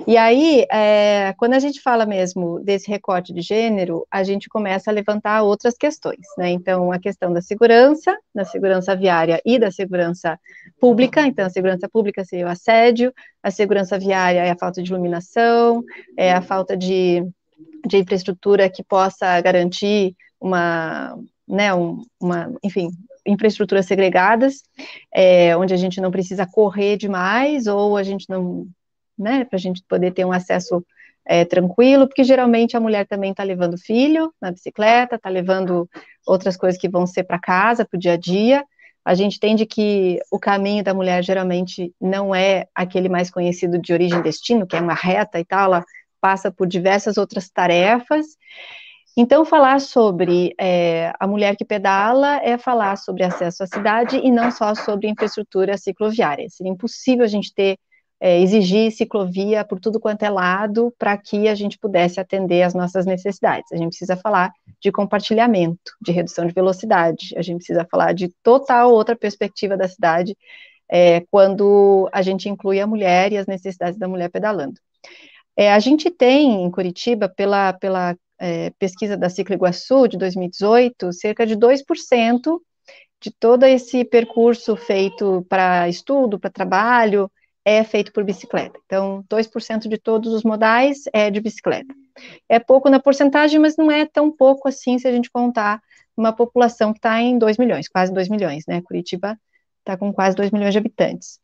[0.07, 4.91] E aí, é, quando a gente fala mesmo desse recorte de gênero, a gente começa
[4.91, 6.51] a levantar outras questões, né?
[6.51, 10.39] Então, a questão da segurança, da segurança viária e da segurança
[10.79, 11.27] pública.
[11.27, 15.83] Então, a segurança pública seria o assédio, a segurança viária é a falta de iluminação,
[16.17, 17.25] é a falta de,
[17.87, 21.17] de infraestrutura que possa garantir uma,
[21.49, 22.91] né, um, uma, enfim,
[23.27, 24.63] infraestruturas segregadas,
[25.13, 28.67] é, onde a gente não precisa correr demais, ou a gente não,
[29.19, 30.85] né, para a gente poder ter um acesso
[31.25, 35.89] é, tranquilo, porque geralmente a mulher também está levando filho na bicicleta, está levando
[36.27, 38.65] outras coisas que vão ser para casa, para o dia a dia.
[39.05, 43.93] A gente entende que o caminho da mulher geralmente não é aquele mais conhecido de
[43.93, 45.85] origem e destino, que é uma reta e tal, ela
[46.21, 48.27] passa por diversas outras tarefas.
[49.17, 54.31] Então, falar sobre é, a mulher que pedala é falar sobre acesso à cidade e
[54.31, 56.47] não só sobre infraestrutura cicloviária.
[56.51, 57.79] Seria impossível a gente ter,
[58.21, 62.75] é, exigir ciclovia por tudo quanto é lado para que a gente pudesse atender às
[62.75, 63.71] nossas necessidades.
[63.73, 68.29] A gente precisa falar de compartilhamento, de redução de velocidade, a gente precisa falar de
[68.43, 70.37] total outra perspectiva da cidade
[70.89, 74.81] é, quando a gente inclui a mulher e as necessidades da mulher pedalando.
[75.57, 81.13] É, a gente tem em Curitiba, pela, pela é, pesquisa da Ciclo Iguaçu, de 2018,
[81.13, 82.61] cerca de 2%
[83.21, 87.31] de todo esse percurso feito para estudo, para trabalho,
[87.67, 88.79] é feito por bicicleta.
[88.87, 91.93] Então, 2% de todos os modais é de bicicleta.
[92.49, 95.83] É pouco na porcentagem, mas não é tão pouco assim se a gente contar
[96.17, 98.81] uma população que está em 2 milhões, quase 2 milhões, né?
[98.83, 99.37] Curitiba
[99.81, 101.41] está com quase 2 milhões de habitantes.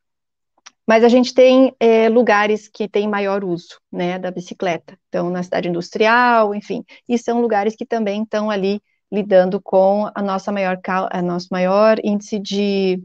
[0.87, 4.97] Mas a gente tem é, lugares que têm maior uso, né, da bicicleta.
[5.09, 8.81] Então, na cidade industrial, enfim, e são lugares que também estão ali
[9.11, 10.81] lidando com a nossa maior,
[11.11, 13.03] a nosso maior índice de,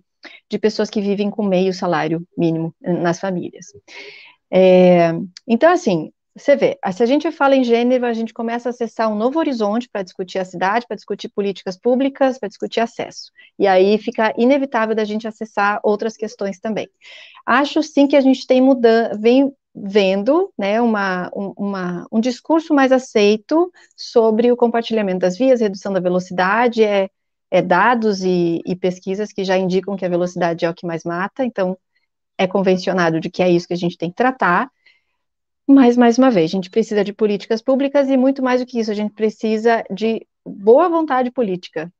[0.50, 3.68] de pessoas que vivem com meio salário mínimo nas famílias.
[4.52, 5.12] É,
[5.48, 9.12] então, assim, você vê, se a gente fala em gênero, a gente começa a acessar
[9.12, 13.32] um novo horizonte para discutir a cidade, para discutir políticas públicas, para discutir acesso.
[13.58, 16.88] E aí fica inevitável da gente acessar outras questões também.
[17.46, 22.92] Acho sim que a gente tem mudando, vem vendo né, uma, uma, um discurso mais
[22.92, 27.10] aceito sobre o compartilhamento das vias, redução da velocidade, é,
[27.50, 31.04] é dados e, e pesquisas que já indicam que a velocidade é o que mais
[31.04, 31.78] mata, então
[32.38, 34.70] é convencionado de que é isso que a gente tem que tratar,
[35.68, 38.80] mas, mais uma vez, a gente precisa de políticas públicas e muito mais do que
[38.80, 41.92] isso, a gente precisa de boa vontade política,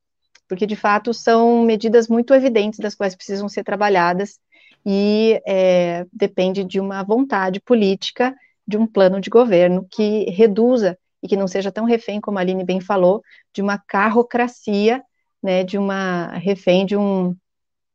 [0.48, 4.40] porque de fato são medidas muito evidentes das quais precisam ser trabalhadas
[4.86, 8.34] e é, depende de uma vontade política,
[8.66, 12.40] de um plano de governo que reduza e que não seja tão refém, como a
[12.40, 15.02] Aline bem falou, de uma carrocracia,
[15.42, 17.36] né, de uma refém de um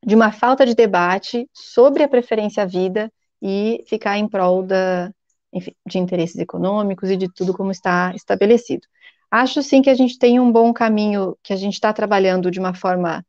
[0.06, 5.10] de uma falta de debate sobre a preferência à vida e ficar em prol da,
[5.52, 8.86] enfim, de interesses econômicos e de tudo como está estabelecido.
[9.32, 12.60] Acho sim que a gente tem um bom caminho, que a gente está trabalhando de
[12.60, 13.26] uma forma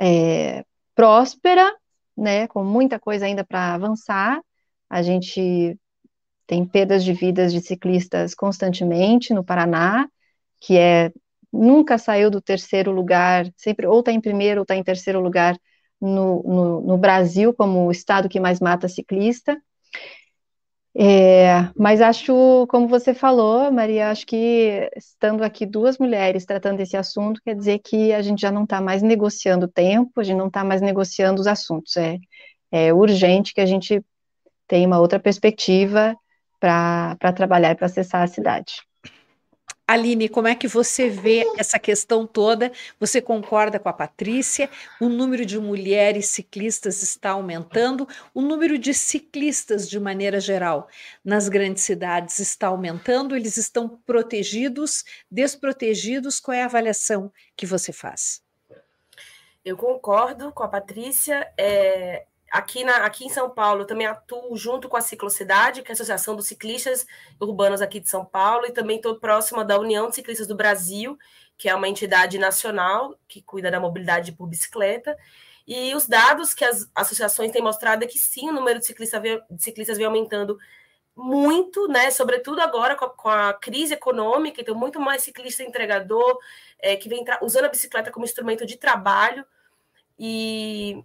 [0.00, 1.74] é, próspera,
[2.16, 4.40] né, com muita coisa ainda para avançar.
[4.88, 5.76] A gente
[6.46, 10.08] tem perdas de vidas de ciclistas constantemente no Paraná,
[10.60, 11.12] que é
[11.52, 15.56] nunca saiu do terceiro lugar, sempre ou está em primeiro ou está em terceiro lugar
[16.00, 19.60] no, no, no Brasil como o estado que mais mata ciclista.
[20.94, 26.96] É, mas acho, como você falou, Maria, acho que estando aqui duas mulheres tratando desse
[26.98, 30.36] assunto, quer dizer que a gente já não está mais negociando o tempo, a gente
[30.36, 31.96] não está mais negociando os assuntos.
[31.96, 32.18] É,
[32.70, 34.04] é urgente que a gente
[34.66, 36.14] tenha uma outra perspectiva
[36.60, 38.74] para trabalhar e para acessar a cidade.
[39.86, 42.72] Aline, como é que você vê essa questão toda?
[43.00, 44.70] Você concorda com a Patrícia?
[45.00, 50.88] O número de mulheres ciclistas está aumentando, o número de ciclistas, de maneira geral,
[51.24, 56.40] nas grandes cidades está aumentando, eles estão protegidos, desprotegidos?
[56.40, 58.42] Qual é a avaliação que você faz?
[59.64, 61.52] Eu concordo com a Patrícia.
[61.58, 65.92] É, Aqui, na, aqui em São Paulo, também atuo junto com a Ciclocidade, que é
[65.92, 67.06] a Associação dos Ciclistas
[67.40, 71.18] Urbanos aqui de São Paulo, e também estou próxima da União de Ciclistas do Brasil,
[71.56, 75.16] que é uma entidade nacional que cuida da mobilidade por bicicleta.
[75.66, 79.22] E os dados que as associações têm mostrado é que sim, o número de ciclistas,
[79.22, 80.58] vem, de ciclistas vem aumentando
[81.16, 82.10] muito, né?
[82.10, 86.38] Sobretudo agora com a, com a, crise econômica, então muito mais ciclista entregador
[86.78, 89.42] é, que vem usando a bicicleta como instrumento de trabalho.
[90.18, 91.02] E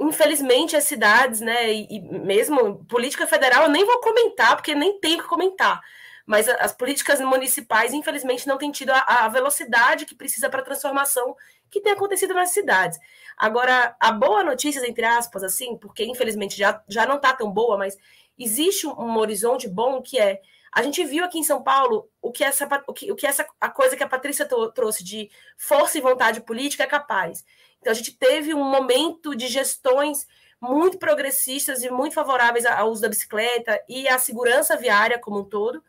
[0.00, 4.98] infelizmente, as cidades, né, e, e, mesmo política federal, eu nem vou comentar, porque nem
[4.98, 5.80] tenho que comentar.
[6.26, 10.64] Mas as políticas municipais, infelizmente, não têm tido a, a velocidade que precisa para a
[10.64, 11.36] transformação
[11.70, 12.98] que tem acontecido nas cidades.
[13.36, 17.76] Agora, a boa notícia, entre aspas, assim, porque infelizmente já, já não está tão boa,
[17.76, 17.96] mas
[18.38, 20.40] existe um horizonte bom que é
[20.72, 23.44] a gente viu aqui em São Paulo o que essa, o que, o que essa
[23.60, 27.44] a coisa que a Patrícia trouxe de força e vontade política é capaz.
[27.80, 30.26] Então a gente teve um momento de gestões
[30.60, 35.44] muito progressistas e muito favoráveis ao uso da bicicleta e à segurança viária como um
[35.44, 35.82] todo,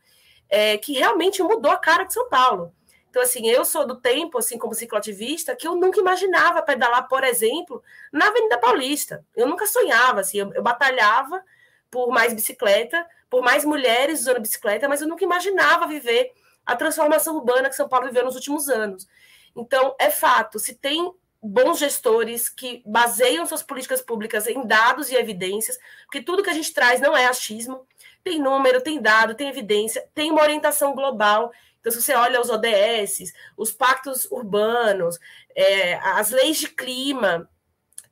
[0.49, 2.73] é, que realmente mudou a cara de São Paulo.
[3.09, 7.25] Então, assim, eu sou do tempo, assim, como cicloativista, que eu nunca imaginava pedalar, por
[7.25, 9.25] exemplo, na Avenida Paulista.
[9.35, 11.43] Eu nunca sonhava, assim, eu, eu batalhava
[11.89, 16.31] por mais bicicleta, por mais mulheres usando bicicleta, mas eu nunca imaginava viver
[16.65, 19.05] a transformação urbana que São Paulo viveu nos últimos anos.
[19.53, 25.15] Então, é fato, se tem bons gestores que baseiam suas políticas públicas em dados e
[25.15, 27.85] evidências, porque tudo que a gente traz não é achismo,
[28.23, 31.51] tem número, tem dado, tem evidência, tem uma orientação global.
[31.79, 35.19] Então, se você olha os ODS, os pactos urbanos,
[35.55, 37.49] é, as leis de clima,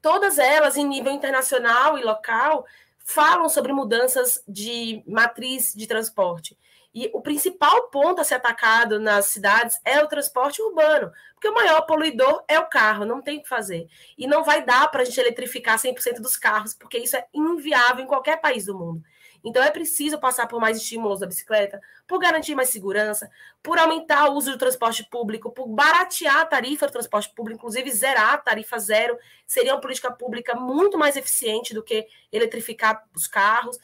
[0.02, 2.66] todas elas em nível internacional e local
[2.98, 6.58] falam sobre mudanças de matriz de transporte.
[7.00, 11.54] E o principal ponto a ser atacado nas cidades é o transporte urbano, porque o
[11.54, 13.88] maior poluidor é o carro, não tem o que fazer.
[14.18, 18.04] E não vai dar para a gente eletrificar 100% dos carros, porque isso é inviável
[18.04, 19.02] em qualquer país do mundo.
[19.41, 23.32] Então é preciso passar por mais estímulos da bicicleta, por garantir mais segurança,
[23.64, 27.89] por aumentar o uso do transporte público, por baratear a tarifa do transporte público, inclusive
[27.91, 33.26] zerar a tarifa zero, seria uma política pública muito mais eficiente do que eletrificar os
[33.26, 33.80] carros.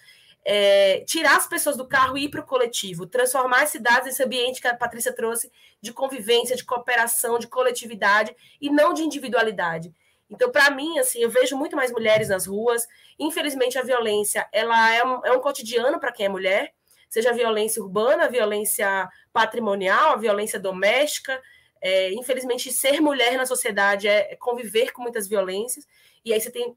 [0.48, 4.24] É, tirar as pessoas do carro e ir para o coletivo, transformar as cidades nesse
[4.24, 9.92] ambiente que a Patrícia trouxe de convivência, de cooperação, de coletividade e não de individualidade.
[10.30, 12.88] Então, para mim, assim, eu vejo muito mais mulheres nas ruas.
[13.18, 16.74] Infelizmente, a violência ela é um, é um cotidiano para quem é mulher,
[17.10, 21.42] seja a violência urbana, a violência patrimonial, a violência doméstica.
[21.82, 25.88] É, infelizmente, ser mulher na sociedade é conviver com muitas violências.
[26.24, 26.76] E aí você tem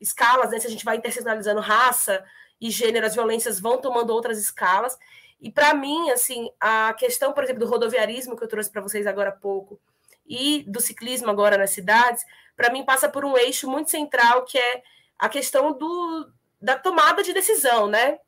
[0.00, 0.58] escalas, né?
[0.58, 2.24] Se a gente vai interseccionalizando raça
[2.60, 4.98] e gênero, as violências vão tomando outras escalas.
[5.40, 9.06] E para mim, assim, a questão, por exemplo, do rodoviarismo que eu trouxe para vocês
[9.06, 9.80] agora há pouco
[10.26, 12.24] e do ciclismo agora nas cidades,
[12.56, 14.82] para mim passa por um eixo muito central que é
[15.18, 16.30] a questão do,
[16.60, 18.18] da tomada de decisão, né?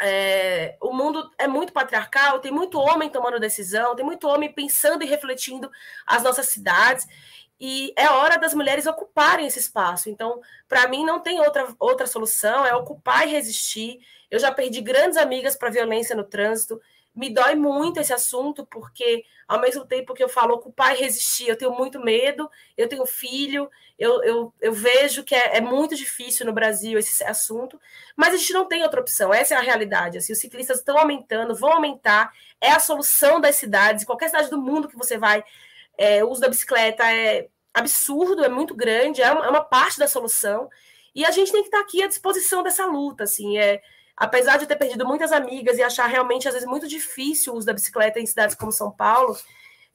[0.00, 5.02] É, o mundo é muito patriarcal, tem muito homem tomando decisão, tem muito homem pensando
[5.02, 5.70] e refletindo
[6.06, 7.06] as nossas cidades,
[7.60, 10.08] e é hora das mulheres ocuparem esse espaço.
[10.08, 13.98] Então, para mim, não tem outra, outra solução, é ocupar e resistir.
[14.30, 16.80] Eu já perdi grandes amigas para violência no trânsito,
[17.18, 21.48] me dói muito esse assunto, porque ao mesmo tempo que eu falo ocupar e resistir,
[21.48, 25.96] eu tenho muito medo, eu tenho filho, eu, eu, eu vejo que é, é, muito
[25.96, 27.80] difícil no Brasil esse assunto,
[28.14, 30.18] mas a gente não tem outra opção, essa é a realidade.
[30.18, 32.30] Assim, os ciclistas estão aumentando, vão aumentar,
[32.60, 35.42] é a solução das cidades, qualquer cidade do mundo que você vai,
[35.98, 39.98] é, o uso da bicicleta é absurdo, é muito grande, é uma, é uma parte
[39.98, 40.70] da solução,
[41.14, 43.82] e a gente tem que estar aqui à disposição dessa luta, assim, é
[44.16, 47.66] apesar de ter perdido muitas amigas e achar realmente, às vezes, muito difícil o uso
[47.66, 49.36] da bicicleta em cidades como São Paulo,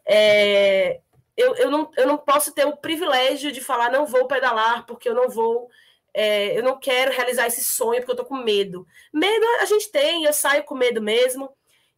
[0.06, 1.02] é,
[1.36, 5.10] eu, eu, não, eu não posso ter o privilégio de falar não vou pedalar porque
[5.10, 5.70] eu não vou,
[6.14, 8.86] é, eu não quero realizar esse sonho porque eu tô com medo.
[9.12, 11.50] Medo a gente tem, eu saio com medo mesmo.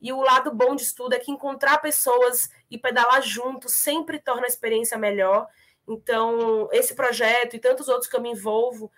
[0.06, 4.44] E o lado bom disso tudo é que encontrar pessoas e pedalar juntos sempre torna
[4.44, 5.48] a experiência melhor.
[5.88, 8.92] Então, esse projeto e tantos outros que eu me envolvo,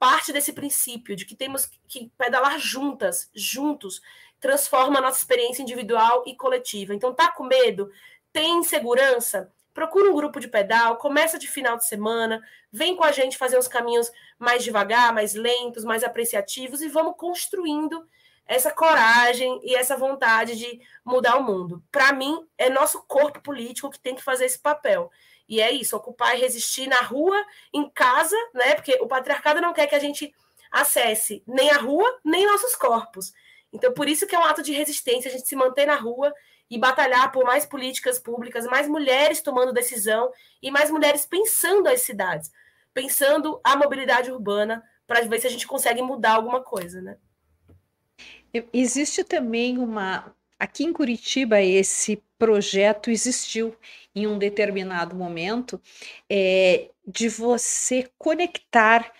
[0.00, 4.02] parte desse princípio de que temos que pedalar juntas, juntos,
[4.40, 6.92] transforma a nossa experiência individual e coletiva.
[6.92, 7.92] Então, tá com medo?
[8.32, 9.52] Tem insegurança?
[9.72, 12.42] Procura um grupo de pedal, começa de final de semana,
[12.72, 17.14] vem com a gente fazer os caminhos mais devagar, mais lentos, mais apreciativos e vamos
[17.16, 18.04] construindo
[18.48, 21.84] essa coragem e essa vontade de mudar o mundo.
[21.92, 25.10] Para mim, é nosso corpo político que tem que fazer esse papel.
[25.46, 27.36] E é isso, ocupar e resistir na rua,
[27.72, 28.74] em casa, né?
[28.74, 30.34] Porque o patriarcado não quer que a gente
[30.72, 33.34] acesse nem a rua, nem nossos corpos.
[33.70, 36.34] Então, por isso que é um ato de resistência a gente se manter na rua
[36.70, 40.32] e batalhar por mais políticas públicas, mais mulheres tomando decisão
[40.62, 42.50] e mais mulheres pensando as cidades,
[42.94, 47.18] pensando a mobilidade urbana para ver se a gente consegue mudar alguma coisa, né?
[48.72, 53.76] Existe também uma aqui em Curitiba esse projeto existiu
[54.14, 55.80] em um determinado momento
[56.28, 59.12] é, de você conectar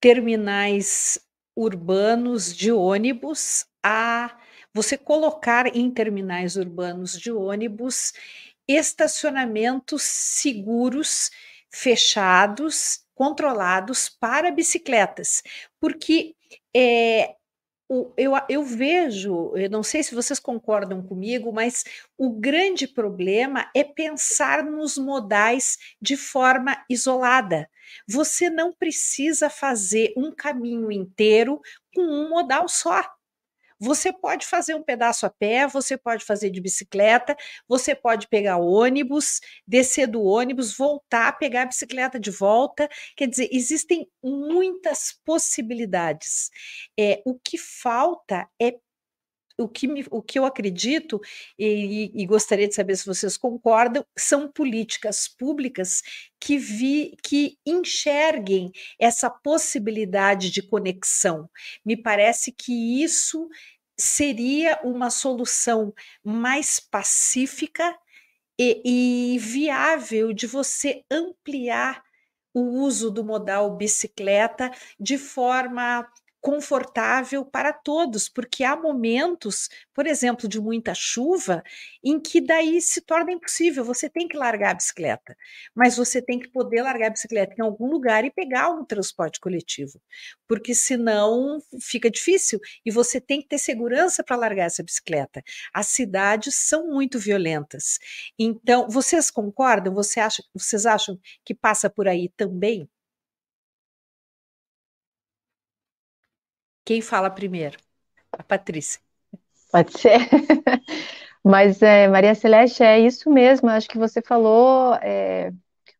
[0.00, 1.18] terminais
[1.56, 4.36] urbanos de ônibus a
[4.74, 8.12] você colocar em terminais urbanos de ônibus
[8.66, 11.30] estacionamentos seguros,
[11.70, 15.42] fechados, controlados para bicicletas,
[15.78, 16.34] porque
[16.74, 17.36] é,
[18.16, 21.84] eu, eu vejo, eu não sei se vocês concordam comigo, mas
[22.16, 27.68] o grande problema é pensar nos modais de forma isolada.
[28.08, 31.60] Você não precisa fazer um caminho inteiro
[31.94, 33.02] com um modal só.
[33.82, 38.58] Você pode fazer um pedaço a pé, você pode fazer de bicicleta, você pode pegar
[38.58, 42.88] ônibus, descer do ônibus, voltar, pegar a bicicleta de volta.
[43.16, 46.48] Quer dizer, existem muitas possibilidades.
[46.96, 48.78] É, o que falta é
[49.58, 51.20] o que, me, o que eu acredito,
[51.58, 56.02] e, e, gostaria de saber se vocês concordam, são políticas públicas
[56.40, 61.48] que, vi, que enxerguem essa possibilidade de conexão.
[61.84, 63.48] Me parece que isso
[63.98, 65.92] seria uma solução
[66.24, 67.96] mais pacífica
[68.58, 72.02] e, e viável de você ampliar
[72.54, 74.70] o uso do modal bicicleta
[75.00, 76.06] de forma
[76.42, 81.62] confortável para todos, porque há momentos, por exemplo, de muita chuva,
[82.02, 83.84] em que daí se torna impossível.
[83.84, 85.36] Você tem que largar a bicicleta,
[85.72, 89.38] mas você tem que poder largar a bicicleta em algum lugar e pegar um transporte
[89.38, 90.00] coletivo,
[90.48, 95.44] porque senão fica difícil e você tem que ter segurança para largar essa bicicleta.
[95.72, 98.00] As cidades são muito violentas.
[98.36, 99.94] Então, vocês concordam?
[99.94, 102.88] Você acha, vocês acham que passa por aí também?
[106.84, 107.78] Quem fala primeiro?
[108.32, 109.00] A Patrícia.
[109.70, 110.18] Pode ser.
[111.44, 113.68] Mas, é, Maria Celeste, é isso mesmo.
[113.68, 115.52] Acho que você falou é,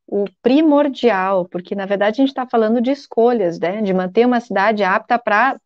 [0.06, 3.80] o primordial, porque na verdade a gente está falando de escolhas, né?
[3.82, 5.58] De manter uma cidade apta para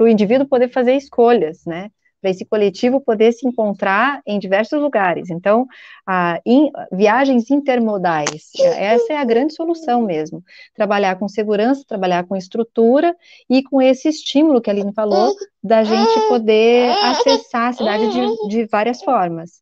[0.00, 1.90] o indivíduo poder fazer escolhas, né?
[2.20, 5.30] Para esse coletivo poder se encontrar em diversos lugares.
[5.30, 5.66] Então,
[6.06, 10.42] a, in, viagens intermodais, essa é a grande solução mesmo.
[10.74, 13.14] Trabalhar com segurança, trabalhar com estrutura
[13.48, 18.48] e com esse estímulo que a Aline falou, da gente poder acessar a cidade de,
[18.48, 19.60] de várias formas.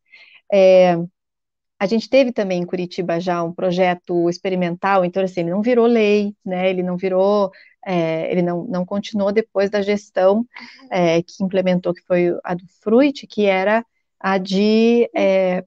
[0.52, 0.96] É,
[1.79, 5.87] a gente teve também em Curitiba já um projeto experimental, então assim, ele não virou
[5.87, 6.70] lei, né?
[6.70, 7.51] Ele não virou
[7.87, 10.45] é, ele não, não continuou depois da gestão
[10.91, 13.85] é, que implementou, que foi a do Fruit, que era
[14.18, 15.64] a de é,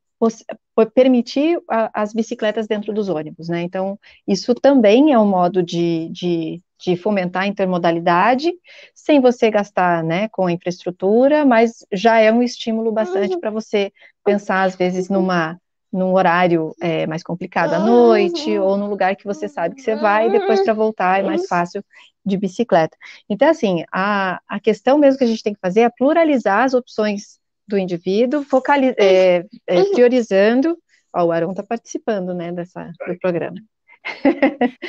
[0.94, 3.62] permitir a, as bicicletas dentro dos ônibus, né?
[3.62, 3.98] Então,
[4.28, 8.52] isso também é um modo de, de, de fomentar a intermodalidade,
[8.94, 13.40] sem você gastar né, com a infraestrutura, mas já é um estímulo bastante uhum.
[13.40, 13.94] para você
[14.26, 15.58] pensar, às vezes, numa
[15.92, 19.96] num horário é, mais complicado à noite, ou num lugar que você sabe que você
[19.96, 21.84] vai, e depois para voltar é mais fácil
[22.26, 22.96] de bicicleta.
[23.28, 26.74] Então, assim, a, a questão mesmo que a gente tem que fazer é pluralizar as
[26.74, 30.78] opções do indivíduo, focaliz, é, é, priorizando.
[31.14, 33.58] Ó, o Arão está participando, né, dessa, do programa.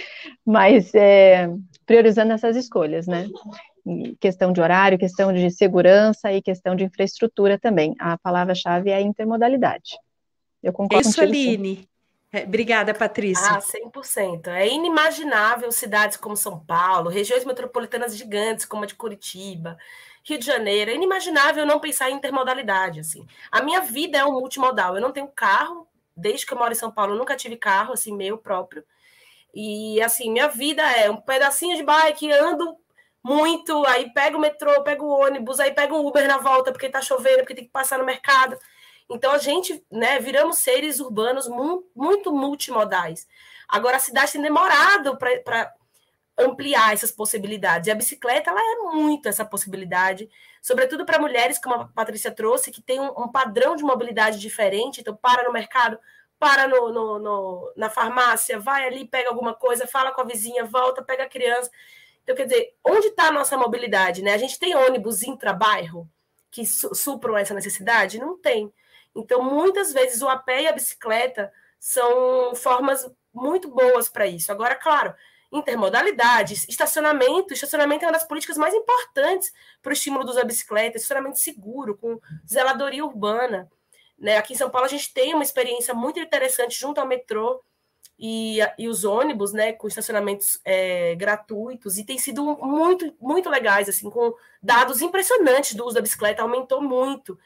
[0.44, 1.48] Mas é,
[1.86, 3.26] priorizando essas escolhas, né?
[4.20, 7.94] questão de horário, questão de segurança e questão de infraestrutura também.
[7.98, 9.96] A palavra-chave é intermodalidade.
[10.62, 11.88] Eu concordo Isso, Aline.
[12.32, 13.56] É, obrigada, Patrícia.
[13.56, 14.48] Ah, 100%.
[14.48, 19.76] É inimaginável cidades como São Paulo, regiões metropolitanas gigantes como a de Curitiba,
[20.22, 20.92] Rio de Janeiro.
[20.92, 23.00] É inimaginável não pensar em intermodalidade.
[23.00, 23.26] Assim.
[23.50, 24.94] A minha vida é um multimodal.
[24.94, 27.92] Eu não tenho carro, desde que eu moro em São Paulo, eu nunca tive carro,
[27.92, 28.84] assim, meu próprio.
[29.52, 32.76] E, assim, minha vida é um pedacinho de bike, ando
[33.24, 36.88] muito, aí pego o metrô, pego o ônibus, aí pego o Uber na volta, porque
[36.88, 38.56] tá chovendo, porque tem que passar no mercado.
[39.10, 43.26] Então a gente, né, viramos seres urbanos mu muito multimodais.
[43.68, 45.74] Agora a cidade tem demorado para
[46.38, 47.88] ampliar essas possibilidades.
[47.88, 50.28] E a bicicleta ela é muito essa possibilidade,
[50.62, 55.00] sobretudo para mulheres, como a Patrícia trouxe, que tem um, um, padrão de mobilidade diferente.
[55.00, 55.98] Então, para no mercado,
[56.38, 60.64] para no, no, no, na farmácia, vai ali, pega alguma coisa, fala com a vizinha,
[60.64, 61.70] volta, pega a criança.
[62.22, 64.22] Então, quer dizer, onde está a nossa mobilidade?
[64.22, 64.32] Né?
[64.32, 66.08] A gente tem ônibus intra-bairro
[66.50, 68.18] que su supram essa necessidade?
[68.18, 68.72] Não tem.
[69.14, 74.52] Então, muitas vezes, o a pé e a bicicleta são formas muito boas para isso.
[74.52, 75.14] Agora, claro,
[75.52, 77.52] intermodalidade, estacionamento.
[77.52, 79.52] Estacionamento é uma das políticas mais importantes
[79.82, 83.70] para o estímulo dos bicicletas, estacionamento seguro, com zeladoria urbana.
[84.18, 84.36] Né?
[84.36, 87.62] Aqui em São Paulo, a gente tem uma experiência muito interessante junto ao metrô
[88.18, 93.88] e, e os ônibus, né, com estacionamentos é, gratuitos, e tem sido muito, muito legais,
[93.88, 97.38] assim, com dados impressionantes do uso da bicicleta, aumentou muito.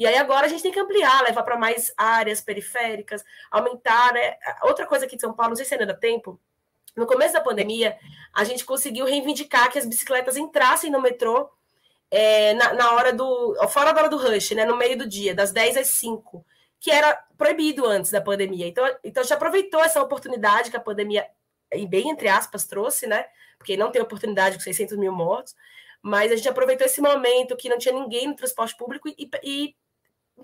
[0.00, 4.34] E aí agora a gente tem que ampliar, levar para mais áreas periféricas, aumentar, né?
[4.62, 6.40] Outra coisa aqui de São Paulo, não sei se ainda dá tempo,
[6.96, 7.98] no começo da pandemia,
[8.32, 11.50] a gente conseguiu reivindicar que as bicicletas entrassem no metrô
[12.10, 13.54] é, na, na, hora do.
[13.68, 14.64] fora da hora do rush, né?
[14.64, 16.46] No meio do dia, das 10 às 5,
[16.80, 18.66] que era proibido antes da pandemia.
[18.66, 21.26] Então, então a gente aproveitou essa oportunidade que a pandemia,
[21.90, 23.26] bem entre aspas, trouxe, né?
[23.58, 25.54] Porque não tem oportunidade com 600 mil mortos,
[26.00, 29.76] mas a gente aproveitou esse momento que não tinha ninguém no transporte público e, e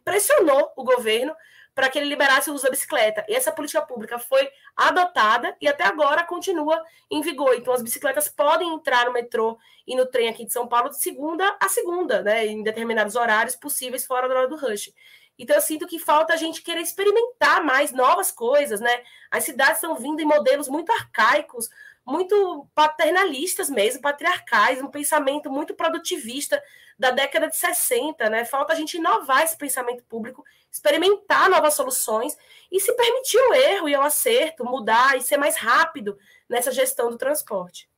[0.04, 1.34] pressionou o governo
[1.76, 3.22] para que ele liberasse o uso da bicicleta.
[3.28, 7.54] E essa política pública foi adotada e até agora continua em vigor.
[7.54, 10.98] Então, as bicicletas podem entrar no metrô e no trem aqui de São Paulo de
[10.98, 14.90] segunda a segunda, né, em determinados horários possíveis fora da hora do rush.
[15.38, 19.02] Então, eu sinto que falta a gente querer experimentar mais novas coisas, né?
[19.30, 21.68] As cidades estão vindo em modelos muito arcaicos,
[22.06, 26.62] muito paternalistas mesmo, patriarcais, um pensamento muito produtivista
[26.98, 28.44] da década de 60, né?
[28.44, 32.36] Falta a gente inovar esse pensamento público, experimentar novas soluções
[32.70, 36.18] e se permitir o erro e o acerto, mudar e ser mais rápido
[36.48, 37.88] nessa gestão do transporte.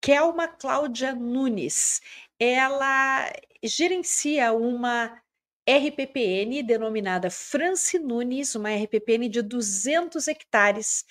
[0.00, 2.00] Kelma Cláudia Nunes.
[2.38, 3.30] Ela
[3.62, 5.20] gerencia uma
[5.68, 11.04] RPPN denominada France Nunes, uma RPPN de 200 hectares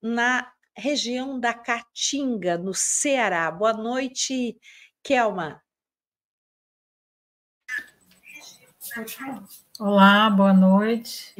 [0.00, 3.50] na região da Caatinga, no Ceará.
[3.50, 4.56] Boa noite,
[5.02, 5.60] Kelma.
[9.80, 11.34] Olá, boa noite.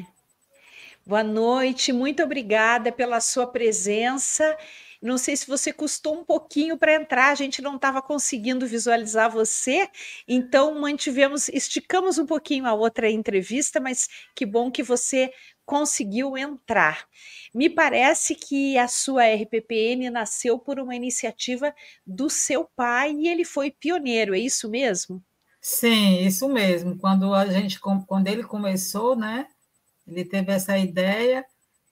[1.06, 4.56] Boa noite, muito obrigada pela sua presença
[5.00, 9.30] não sei se você custou um pouquinho para entrar, a gente não estava conseguindo visualizar
[9.30, 9.88] você,
[10.26, 15.32] então mantivemos, esticamos um pouquinho a outra entrevista, mas que bom que você
[15.64, 17.06] conseguiu entrar.
[17.54, 21.74] Me parece que a sua RPPN nasceu por uma iniciativa
[22.06, 25.22] do seu pai e ele foi pioneiro, é isso mesmo?
[25.60, 26.96] Sim, isso mesmo.
[26.98, 29.46] Quando a gente, quando ele começou, né?
[30.06, 31.44] Ele teve essa ideia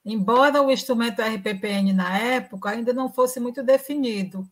[0.07, 4.49] embora o instrumento RPPN na época ainda não fosse muito definido,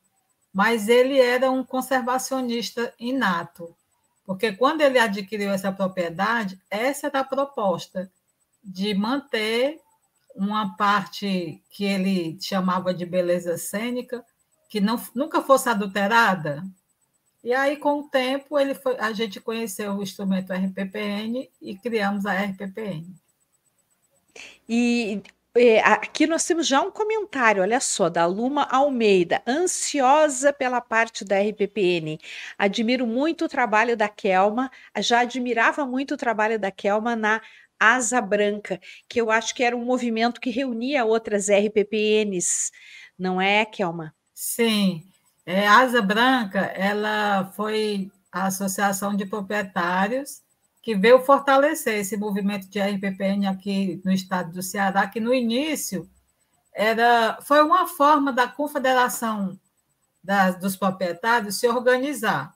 [0.53, 3.75] mas ele era um conservacionista inato,
[4.27, 8.11] porque quando ele adquiriu essa propriedade, essa era a proposta
[8.63, 9.81] de manter
[10.35, 14.25] uma parte que ele chamava de beleza cênica,
[14.69, 16.65] que não, nunca fosse adulterada.
[17.45, 22.27] E aí, com o tempo, ele foi, a gente conheceu o instrumento RPPN e criamos
[22.27, 23.15] a RPPN.
[24.69, 25.23] E
[25.57, 31.25] é, aqui nós temos já um comentário, olha só, da Luma Almeida, ansiosa pela parte
[31.25, 32.19] da RPPN.
[32.59, 37.41] Admiro muito o trabalho da Kelma, já admirava muito o trabalho da Kelma na
[37.79, 42.71] Asa Branca, que eu acho que era um movimento que reunia outras RPPNs,
[43.19, 44.15] não é, Kelma?
[44.35, 45.05] Sim,
[45.47, 50.44] é, Asa Branca, ela foi a Associação de Proprietários
[50.85, 56.07] que veio fortalecer esse movimento de RPPN aqui no estado do Ceará, que no início
[56.75, 59.59] era, foi uma forma da Confederação
[60.61, 62.55] dos Proprietários se organizar.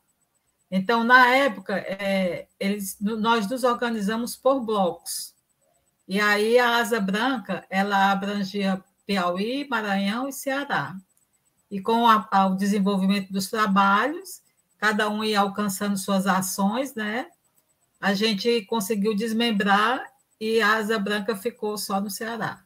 [0.70, 5.34] Então, na época, é, eles, nós nos organizamos por blocos.
[6.06, 10.94] E aí a Asa Branca ela abrangia Piauí, Maranhão e Ceará.
[11.70, 14.42] E com a, o desenvolvimento dos trabalhos,
[14.76, 17.26] cada um ia alcançando suas ações, né?
[18.00, 20.04] A gente conseguiu desmembrar
[20.40, 22.62] e a Asa Branca ficou só no Ceará.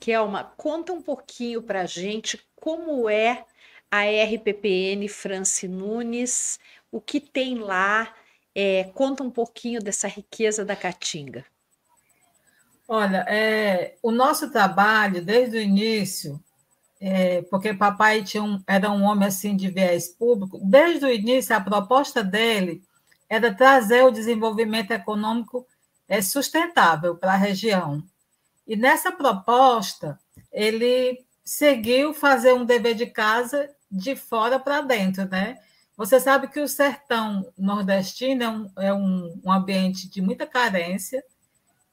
[0.00, 3.44] Kelma, conta um pouquinho para a gente como é
[3.90, 6.58] a RPPN France Nunes,
[6.90, 8.14] o que tem lá,
[8.54, 11.44] é, conta um pouquinho dessa riqueza da Caatinga.
[12.86, 16.42] Olha, é, o nosso trabalho, desde o início,
[17.00, 21.60] é, porque papai um, era um homem assim de viés público, desde o início a
[21.60, 22.82] proposta dele
[23.28, 25.66] era trazer o desenvolvimento econômico
[26.08, 28.02] é, sustentável para a região.
[28.66, 30.18] E nessa proposta,
[30.52, 35.58] ele seguiu fazer um dever de casa de fora para dentro, né?
[35.96, 41.24] Você sabe que o sertão nordestino é um, é um, um ambiente de muita carência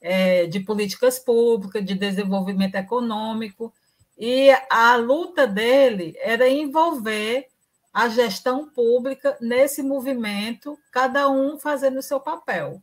[0.00, 3.72] é, de políticas públicas, de desenvolvimento econômico,
[4.16, 7.48] e a luta dele era envolver
[7.96, 12.82] a gestão pública nesse movimento, cada um fazendo o seu papel.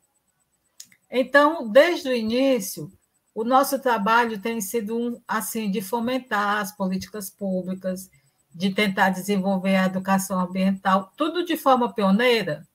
[1.08, 2.92] Então, desde o início,
[3.36, 8.10] o nosso trabalho tem sido um, assim de fomentar as políticas públicas,
[8.52, 12.68] de tentar desenvolver a educação ambiental, tudo de forma pioneira.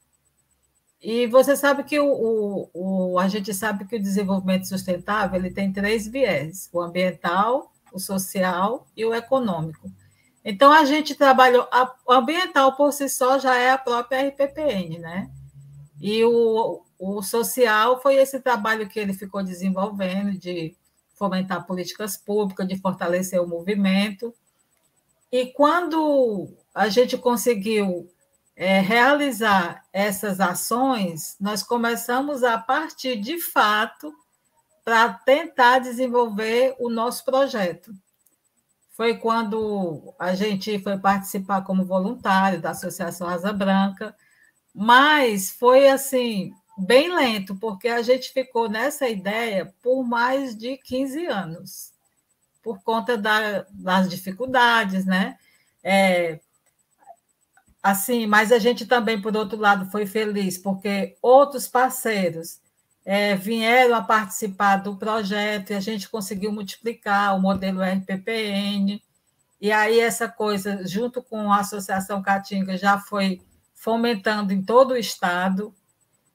[1.03, 5.51] E você sabe que o, o, o, a gente sabe que o desenvolvimento sustentável ele
[5.51, 9.91] tem três viés: o ambiental, o social e o econômico.
[10.51, 14.99] Então a gente trabalhou a, o ambiental por si só já é a própria RPPN,
[14.99, 15.31] né?
[16.01, 20.75] E o, o social foi esse trabalho que ele ficou desenvolvendo de
[21.17, 24.35] fomentar políticas públicas, de fortalecer o movimento.
[25.31, 28.11] E quando a gente conseguiu
[28.57, 34.15] é, realizar essas ações, nós começamos a partir de fato
[34.83, 37.93] para tentar desenvolver o nosso projeto.
[38.99, 44.13] Foi quando a gente foi participar como voluntário da Associação Asa Branca,
[44.75, 51.27] mas foi assim, bem lento, porque a gente ficou nessa ideia por mais de 15
[51.27, 51.93] anos,
[52.61, 55.39] por conta da, das dificuldades, né?
[55.81, 56.41] É,
[57.81, 62.61] assim, mas a gente também, por outro lado, foi feliz, porque outros parceiros
[63.11, 69.03] é, vieram a participar do projeto e a gente conseguiu multiplicar o modelo RPPN.
[69.59, 73.41] E aí, essa coisa, junto com a Associação Caatinga, já foi
[73.75, 75.75] fomentando em todo o Estado.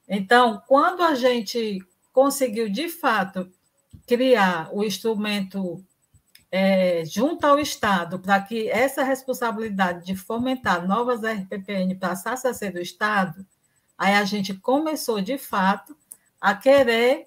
[0.09, 1.79] Então, quando a gente
[2.11, 3.53] conseguiu, de fato,
[4.07, 5.85] criar o instrumento
[6.51, 12.71] é, junto ao Estado, para que essa responsabilidade de fomentar novas RPPN passasse a ser
[12.71, 13.45] do Estado,
[13.95, 15.95] aí a gente começou, de fato,
[16.43, 17.25] a querer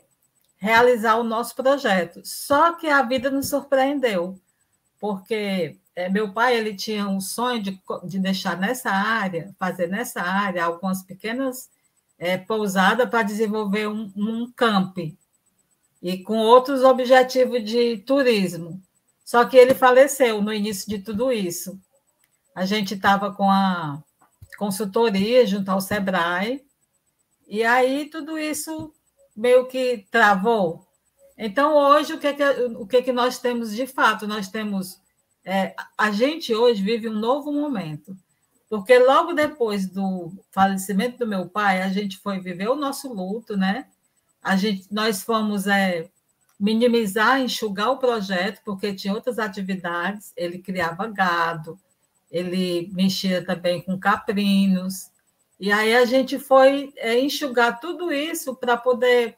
[0.58, 2.20] realizar o nosso projeto.
[2.22, 4.38] Só que a vida nos surpreendeu,
[5.00, 10.20] porque é, meu pai ele tinha um sonho de, de deixar nessa área, fazer nessa
[10.20, 11.70] área algumas pequenas
[12.18, 15.16] é, pousadas para desenvolver um, um camping
[16.02, 18.82] e com outros objetivos de turismo.
[19.24, 21.80] Só que ele faleceu no início de tudo isso.
[22.54, 23.98] A gente estava com a
[24.58, 26.62] consultoria junto ao Sebrae,
[27.48, 28.92] e aí tudo isso
[29.36, 30.86] meio que travou.
[31.36, 32.44] Então, hoje, o que, é que,
[32.76, 34.26] o que, é que nós temos de fato?
[34.26, 35.00] Nós temos
[35.46, 38.16] é, a gente hoje vive um novo momento,
[38.68, 43.56] porque logo depois do falecimento do meu pai, a gente foi viver o nosso luto,
[43.56, 43.86] né?
[44.42, 46.10] A gente, nós fomos é,
[46.58, 50.32] minimizar, enxugar o projeto, porque tinha outras atividades.
[50.36, 51.78] Ele criava gado,
[52.28, 55.12] ele mexia também com caprinos.
[55.58, 59.36] E aí a gente foi é, enxugar tudo isso para poder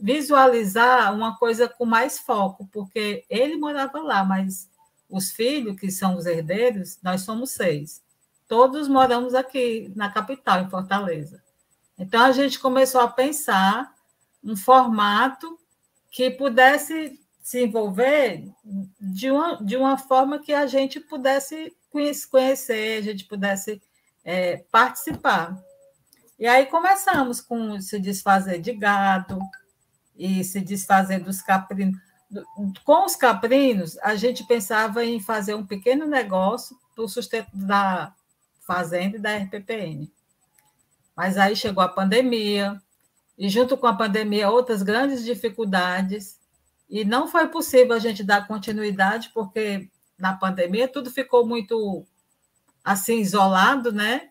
[0.00, 4.70] visualizar uma coisa com mais foco, porque ele morava lá, mas
[5.10, 8.00] os filhos, que são os herdeiros, nós somos seis.
[8.46, 11.42] Todos moramos aqui na capital, em Fortaleza.
[11.98, 13.92] Então, a gente começou a pensar
[14.42, 15.58] um formato
[16.10, 18.48] que pudesse se envolver
[19.00, 21.74] de uma, de uma forma que a gente pudesse
[22.30, 23.82] conhecer, a gente pudesse
[24.28, 25.58] é, participar.
[26.38, 29.40] E aí começamos com se desfazer de gado
[30.14, 31.98] e se desfazer dos caprinos.
[32.84, 38.14] Com os caprinos, a gente pensava em fazer um pequeno negócio para o sustento da
[38.66, 40.12] fazenda e da RPPN.
[41.16, 42.78] Mas aí chegou a pandemia,
[43.38, 46.38] e junto com a pandemia, outras grandes dificuldades,
[46.90, 52.06] e não foi possível a gente dar continuidade, porque na pandemia tudo ficou muito
[52.88, 54.30] assim isolado, né?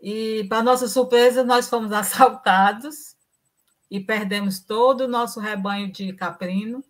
[0.00, 3.16] E, para nossa surpresa, nós fomos assaltados
[3.90, 6.84] e perdemos todo o nosso rebanho de caprino.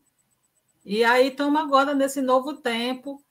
[0.85, 3.23] E aí estamos agora nesse novo tempo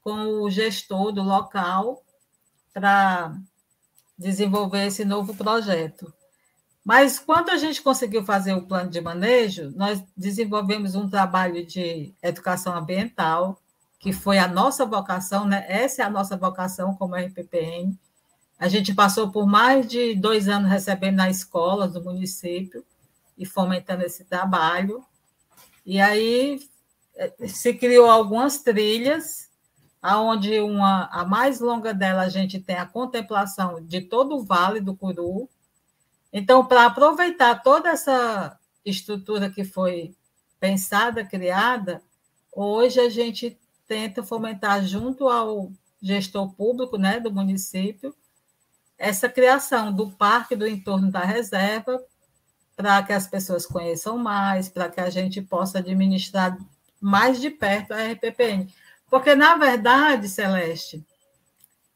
[0.00, 2.02] com o gestor do local
[2.72, 3.36] para
[4.16, 6.12] desenvolver esse novo projeto.
[6.82, 12.14] Mas quando a gente conseguiu fazer o plano de manejo, nós desenvolvemos um trabalho de
[12.22, 13.60] educação ambiental,
[13.98, 15.64] que foi a nossa vocação, né?
[15.68, 17.98] Essa é a nossa vocação como RPPN,
[18.58, 22.84] a gente passou por mais de dois anos recebendo na escola do município
[23.36, 25.04] e fomentando esse trabalho.
[25.86, 26.58] E aí
[27.14, 29.48] eh, se criou algumas trilhas,
[30.02, 34.80] aonde uma a mais longa dela a gente tem a contemplação de todo o Vale
[34.80, 35.48] do Curu.
[36.32, 40.16] Então, para aproveitar toda essa estrutura que foi
[40.58, 42.02] pensada, criada,
[42.52, 43.56] hoje a gente
[43.88, 48.14] tenta fomentar junto ao gestor público, né, do município,
[48.96, 52.00] essa criação do parque do entorno da reserva,
[52.76, 56.56] para que as pessoas conheçam mais, para que a gente possa administrar
[57.00, 58.72] mais de perto a RPPN.
[59.10, 61.04] Porque, na verdade, Celeste,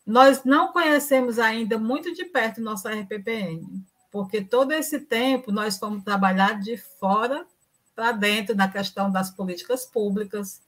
[0.07, 6.03] nós não conhecemos ainda muito de perto nossa RPPN, porque todo esse tempo nós fomos
[6.03, 7.47] trabalhar de fora
[7.95, 10.61] para dentro na questão das políticas públicas,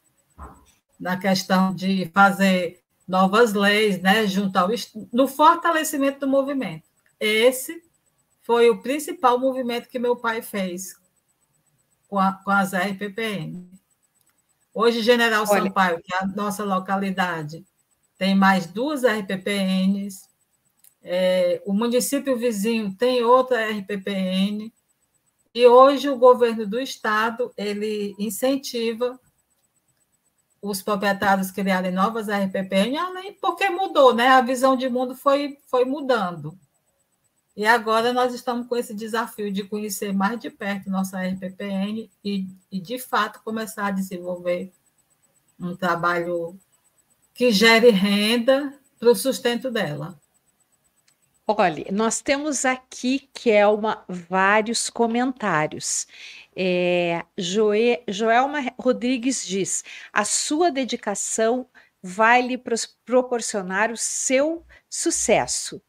[0.98, 4.68] na questão de fazer novas leis, né, junto ao
[5.12, 6.84] no fortalecimento do movimento.
[7.20, 7.82] Esse
[8.42, 10.98] foi o principal movimento que meu pai fez
[12.08, 13.68] com, a, com as RPPN.
[14.72, 15.62] Hoje, General Olha.
[15.62, 17.64] Sampaio, que é a nossa localidade,
[18.18, 20.28] tem mais duas RPPNs.
[21.02, 24.72] É, o município vizinho tem outra RPPN.
[25.54, 29.18] E hoje o governo do estado ele incentiva
[30.64, 34.28] os proprietários criarem novas RPPN, além porque mudou, né?
[34.28, 36.58] A visão de mundo foi, foi mudando.
[37.54, 42.46] E agora nós estamos com esse desafio de conhecer mais de perto nossa RPPN e,
[42.72, 44.72] e de fato, começar a desenvolver
[45.60, 46.58] um trabalho
[47.34, 50.18] que gere renda para o sustento dela.
[51.46, 56.06] Olha, nós temos aqui, Kelma, vários comentários.
[56.56, 61.68] É, Joe, Joelma Rodrigues diz: a sua dedicação
[62.02, 62.62] vai lhe
[63.04, 65.82] proporcionar o seu sucesso.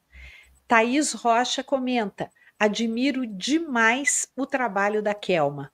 [0.68, 5.72] Thaís Rocha comenta: admiro demais o trabalho da Kelma.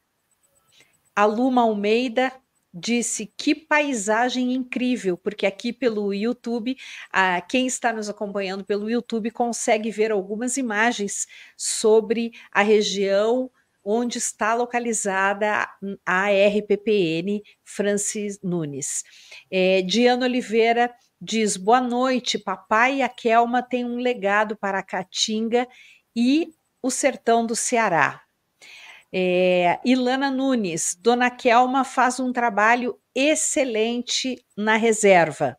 [1.15, 2.31] A Luma Almeida
[2.73, 6.77] disse que paisagem incrível, porque aqui pelo YouTube,
[7.49, 11.27] quem está nos acompanhando pelo YouTube consegue ver algumas imagens
[11.57, 13.51] sobre a região
[13.83, 15.69] onde está localizada
[16.05, 19.03] a RPPN Francis Nunes.
[19.49, 24.83] É, Diana Oliveira diz: boa noite, papai e a Kelma têm um legado para a
[24.83, 25.67] Caatinga
[26.15, 28.21] e o sertão do Ceará.
[29.13, 35.57] É, Ilana Nunes, Dona Kelma faz um trabalho excelente na reserva.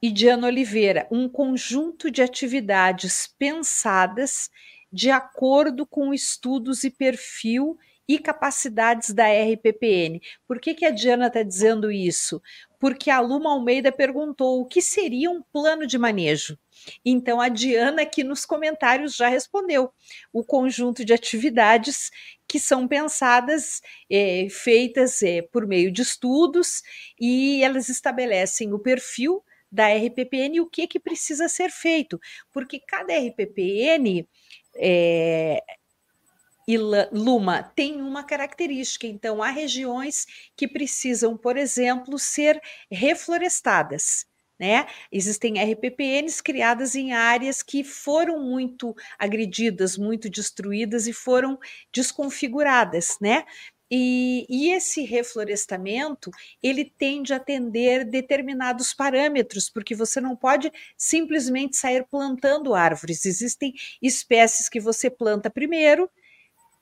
[0.00, 4.50] E Diana Oliveira, um conjunto de atividades pensadas
[4.96, 7.76] de acordo com estudos e perfil
[8.08, 10.22] e capacidades da RPPN.
[10.48, 12.40] Por que, que a Diana está dizendo isso?
[12.80, 16.58] Porque a Luma Almeida perguntou o que seria um plano de manejo.
[17.04, 19.92] Então, a Diana aqui nos comentários já respondeu
[20.32, 22.10] o conjunto de atividades
[22.48, 26.82] que são pensadas, é, feitas é, por meio de estudos,
[27.20, 32.18] e elas estabelecem o perfil da RPPN e o que, que precisa ser feito,
[32.50, 34.26] porque cada RPPN
[34.78, 35.62] é,
[37.12, 39.06] Luma tem uma característica.
[39.06, 42.60] Então, há regiões que precisam, por exemplo, ser
[42.90, 44.26] reflorestadas.
[44.58, 44.86] Né?
[45.12, 51.58] Existem RPPNs criadas em áreas que foram muito agredidas, muito destruídas e foram
[51.92, 53.44] desconfiguradas, né?
[53.90, 56.30] E, e, esse reflorestamento
[56.62, 63.24] ele tende a atender determinados parâmetros, porque você não pode simplesmente sair plantando árvores.
[63.24, 63.72] Existem
[64.02, 66.10] espécies que você planta primeiro,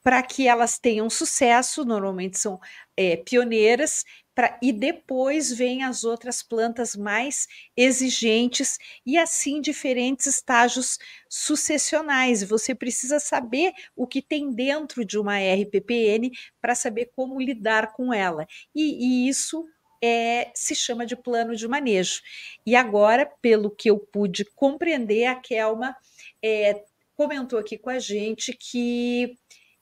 [0.02, 2.60] para que elas tenham sucesso, normalmente são
[2.94, 4.04] é, pioneiras,
[4.34, 12.42] pra, e depois vêm as outras plantas mais exigentes, e assim diferentes estágios sucessionais.
[12.42, 16.30] Você precisa saber o que tem dentro de uma RPPN
[16.60, 18.46] para saber como lidar com ela.
[18.74, 19.64] E, e isso
[20.02, 22.20] é, se chama de plano de manejo.
[22.66, 25.96] E agora, pelo que eu pude compreender, a Kelma
[26.42, 26.84] é,
[27.16, 29.34] comentou aqui com a gente que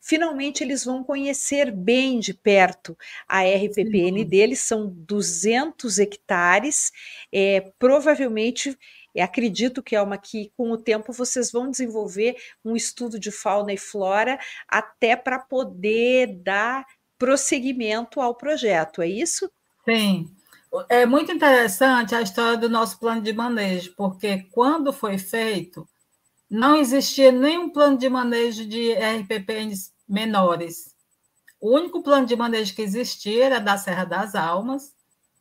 [0.03, 2.99] finalmente eles vão conhecer bem de perto
[3.29, 6.91] a RPPN deles, são 200 hectares,
[7.33, 8.77] é, provavelmente
[9.21, 12.35] acredito que é uma que com o tempo vocês vão desenvolver
[12.65, 16.85] um estudo de fauna e flora até para poder dar
[17.19, 19.51] prosseguimento ao projeto, é isso?
[19.85, 20.29] Sim.
[20.89, 25.87] É muito interessante a história do nosso plano de manejo, porque quando foi feito,
[26.53, 30.95] não existia nenhum plano de manejo de RPPNs menores.
[31.59, 34.95] O único plano de manejo que existia era da Serra das Almas,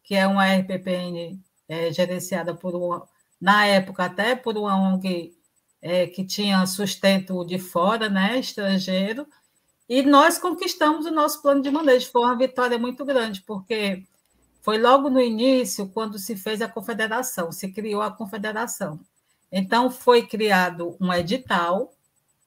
[0.05, 1.37] que é uma RPPN
[1.67, 3.05] é, gerenciada por uma,
[3.41, 5.35] na época até por uma ONG
[5.81, 9.27] é, que tinha sustento de fora, né, estrangeiro,
[9.89, 12.09] e nós conquistamos o nosso plano de manejo.
[12.09, 14.05] Foi uma vitória muito grande, porque
[14.61, 18.97] foi logo no início, quando se fez a confederação, se criou a confederação.
[19.51, 21.93] Então, foi criado um edital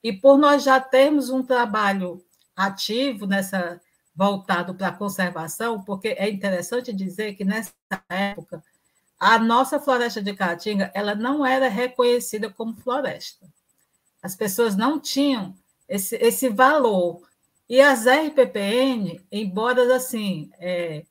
[0.03, 2.25] e por nós já termos um trabalho
[2.57, 3.81] ativo nessa
[4.15, 7.73] voltado para a conservação, porque é interessante dizer que nessa
[8.09, 8.63] época
[9.19, 13.47] a nossa floresta de Caatinga ela não era reconhecida como floresta.
[14.23, 15.55] As pessoas não tinham
[15.89, 17.23] esse, esse valor.
[17.69, 21.05] E as RPPN, embora assim é,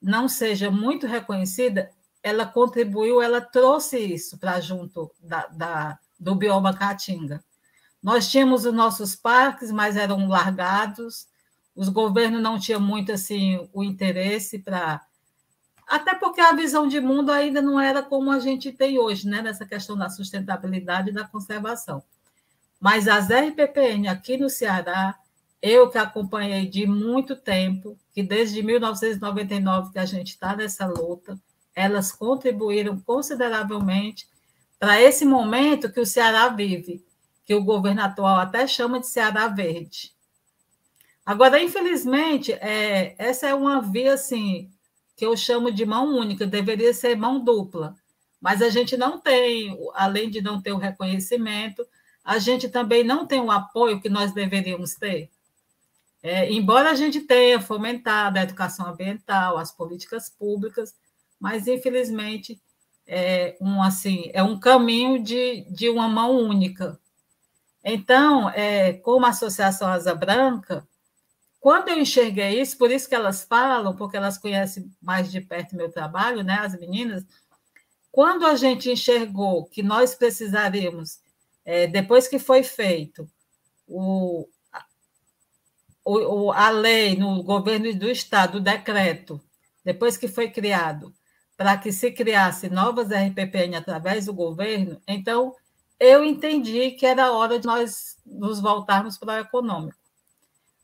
[0.00, 1.90] não seja muito reconhecida,
[2.22, 7.42] ela contribuiu, ela trouxe isso para junto da, da, do bioma Caatinga.
[8.02, 11.26] Nós tínhamos os nossos parques, mas eram largados.
[11.74, 15.00] os governos não tinham muito assim o interesse para
[15.86, 19.42] até porque a visão de mundo ainda não era como a gente tem hoje, né,
[19.42, 22.00] nessa questão da sustentabilidade e da conservação.
[22.78, 25.18] Mas as RPPN aqui no Ceará,
[25.60, 31.36] eu que acompanhei de muito tempo, que desde 1999 que a gente está nessa luta,
[31.74, 34.28] elas contribuíram consideravelmente
[34.78, 37.04] para esse momento que o Ceará vive,
[37.44, 40.12] que o governo atual até chama de Ceará Verde.
[41.24, 44.70] Agora, infelizmente, é, essa é uma via assim
[45.16, 47.94] que eu chamo de mão única, deveria ser mão dupla.
[48.40, 51.86] Mas a gente não tem, além de não ter o reconhecimento,
[52.24, 55.30] a gente também não tem o apoio que nós deveríamos ter.
[56.22, 60.94] É, embora a gente tenha fomentado a educação ambiental, as políticas públicas,
[61.40, 62.60] mas infelizmente
[63.06, 67.00] é um assim é um caminho de, de uma mão única.
[67.82, 70.86] Então, é, como a Associação Asa Branca,
[71.58, 75.76] quando eu enxerguei isso, por isso que elas falam, porque elas conhecem mais de perto
[75.76, 77.24] meu trabalho, né, as meninas,
[78.12, 81.20] quando a gente enxergou que nós precisaríamos,
[81.64, 83.28] é, depois que foi feito
[83.86, 84.48] o,
[86.04, 89.40] o, a lei no governo do Estado, o decreto,
[89.84, 91.14] depois que foi criado,
[91.60, 95.54] para que se criasse novas RPPN através do governo, então
[95.98, 100.00] eu entendi que era hora de nós nos voltarmos para o econômico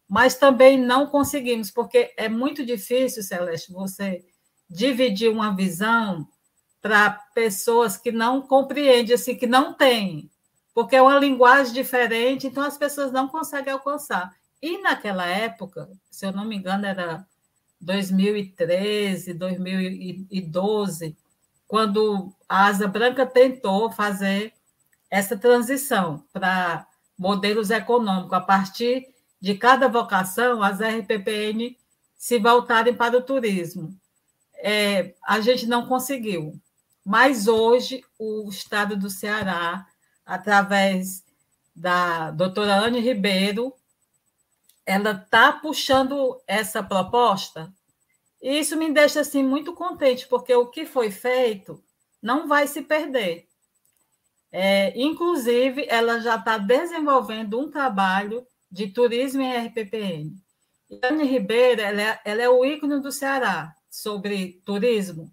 [0.09, 4.25] mas também não conseguimos, porque é muito difícil, Celeste, você
[4.69, 6.29] dividir uma visão
[6.81, 10.31] para pessoas que não compreendem, assim, que não têm,
[10.73, 14.31] porque é uma linguagem diferente, então as pessoas não conseguem alcançar.
[14.63, 17.27] E naquela época, se eu não me engano, era
[17.87, 21.17] 2013, 2012,
[21.69, 24.53] quando a Asa Branca tentou fazer
[25.09, 26.85] essa transição para
[27.17, 29.09] modelos econômicos a partir
[29.41, 31.79] de cada vocação, as RPPN
[32.19, 33.97] se voltarem para o turismo.
[34.57, 36.61] É, a gente não conseguiu,
[37.05, 39.87] mas hoje o Estado do Ceará,
[40.25, 41.25] através
[41.75, 43.73] da doutora Anne Ribeiro,
[44.85, 47.73] ela está puxando essa proposta
[48.41, 51.83] e isso me deixa assim muito contente, porque o que foi feito
[52.23, 53.47] não vai se perder.
[54.53, 60.37] É, inclusive, ela já está desenvolvendo um trabalho de turismo em RPPN.
[61.03, 65.33] Anne Ribeiro, ela é, ela é o ícone do Ceará sobre turismo.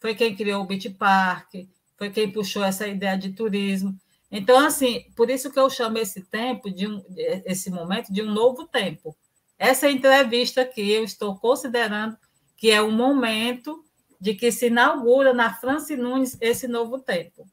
[0.00, 1.54] Foi quem criou o Beach Park,
[1.96, 3.98] foi quem puxou essa ideia de turismo.
[4.30, 7.02] Então, assim, por isso que eu chamo esse tempo, de um,
[7.44, 9.16] esse momento, de um novo tempo.
[9.58, 12.16] Essa entrevista que eu estou considerando
[12.58, 13.84] que é o momento
[14.20, 17.48] de que se inaugura na Franci Nunes esse novo tempo,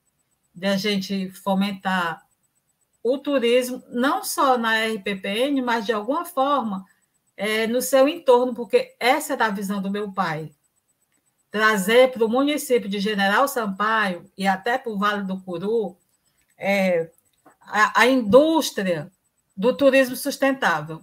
[0.53, 2.25] de a gente fomentar
[3.03, 6.83] o turismo, não só na RPPN, mas de alguma forma
[7.37, 10.51] é, no seu entorno, porque essa era a visão do meu pai.
[11.51, 15.95] Trazer para o município de General Sampaio e até para o Vale do Curu
[16.57, 17.11] é,
[17.61, 19.11] a, a indústria
[19.55, 20.99] do turismo sustentável,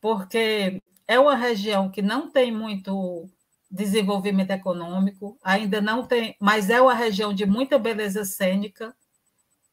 [0.00, 3.30] porque é uma região que não tem muito
[3.70, 8.94] desenvolvimento econômico, ainda não tem, mas é uma região de muita beleza cênica,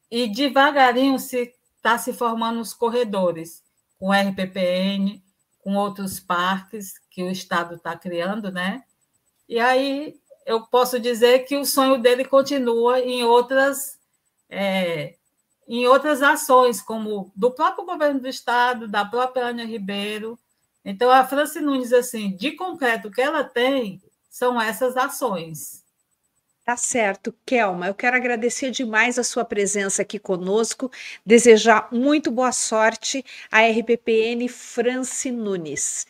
[0.10, 3.64] e devagarinho se está se formando os corredores,
[4.00, 5.24] com RPPN,
[5.60, 8.84] com outros parques que o Estado está criando, né?
[9.48, 13.98] E aí eu posso dizer que o sonho dele continua em outras,
[14.50, 15.16] é,
[15.68, 20.38] em outras ações, como do próprio governo do Estado, da própria Ana Ribeiro.
[20.86, 25.84] Então, a Franci Nunes, assim, de concreto que ela tem, são essas ações.
[26.66, 27.88] Tá certo, Kelma.
[27.88, 30.90] Eu quero agradecer demais a sua presença aqui conosco,
[31.26, 36.08] desejar muito boa sorte à RPPN Franci Nunes.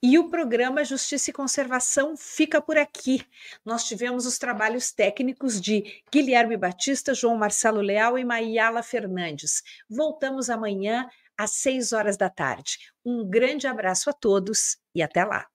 [0.00, 3.26] E o programa Justiça e Conservação fica por aqui.
[3.64, 9.64] Nós tivemos os trabalhos técnicos de Guilherme Batista, João Marcelo Leal e Maiala Fernandes.
[9.90, 11.08] Voltamos amanhã
[11.38, 12.78] às seis horas da tarde.
[13.04, 15.46] Um grande abraço a todos e até lá.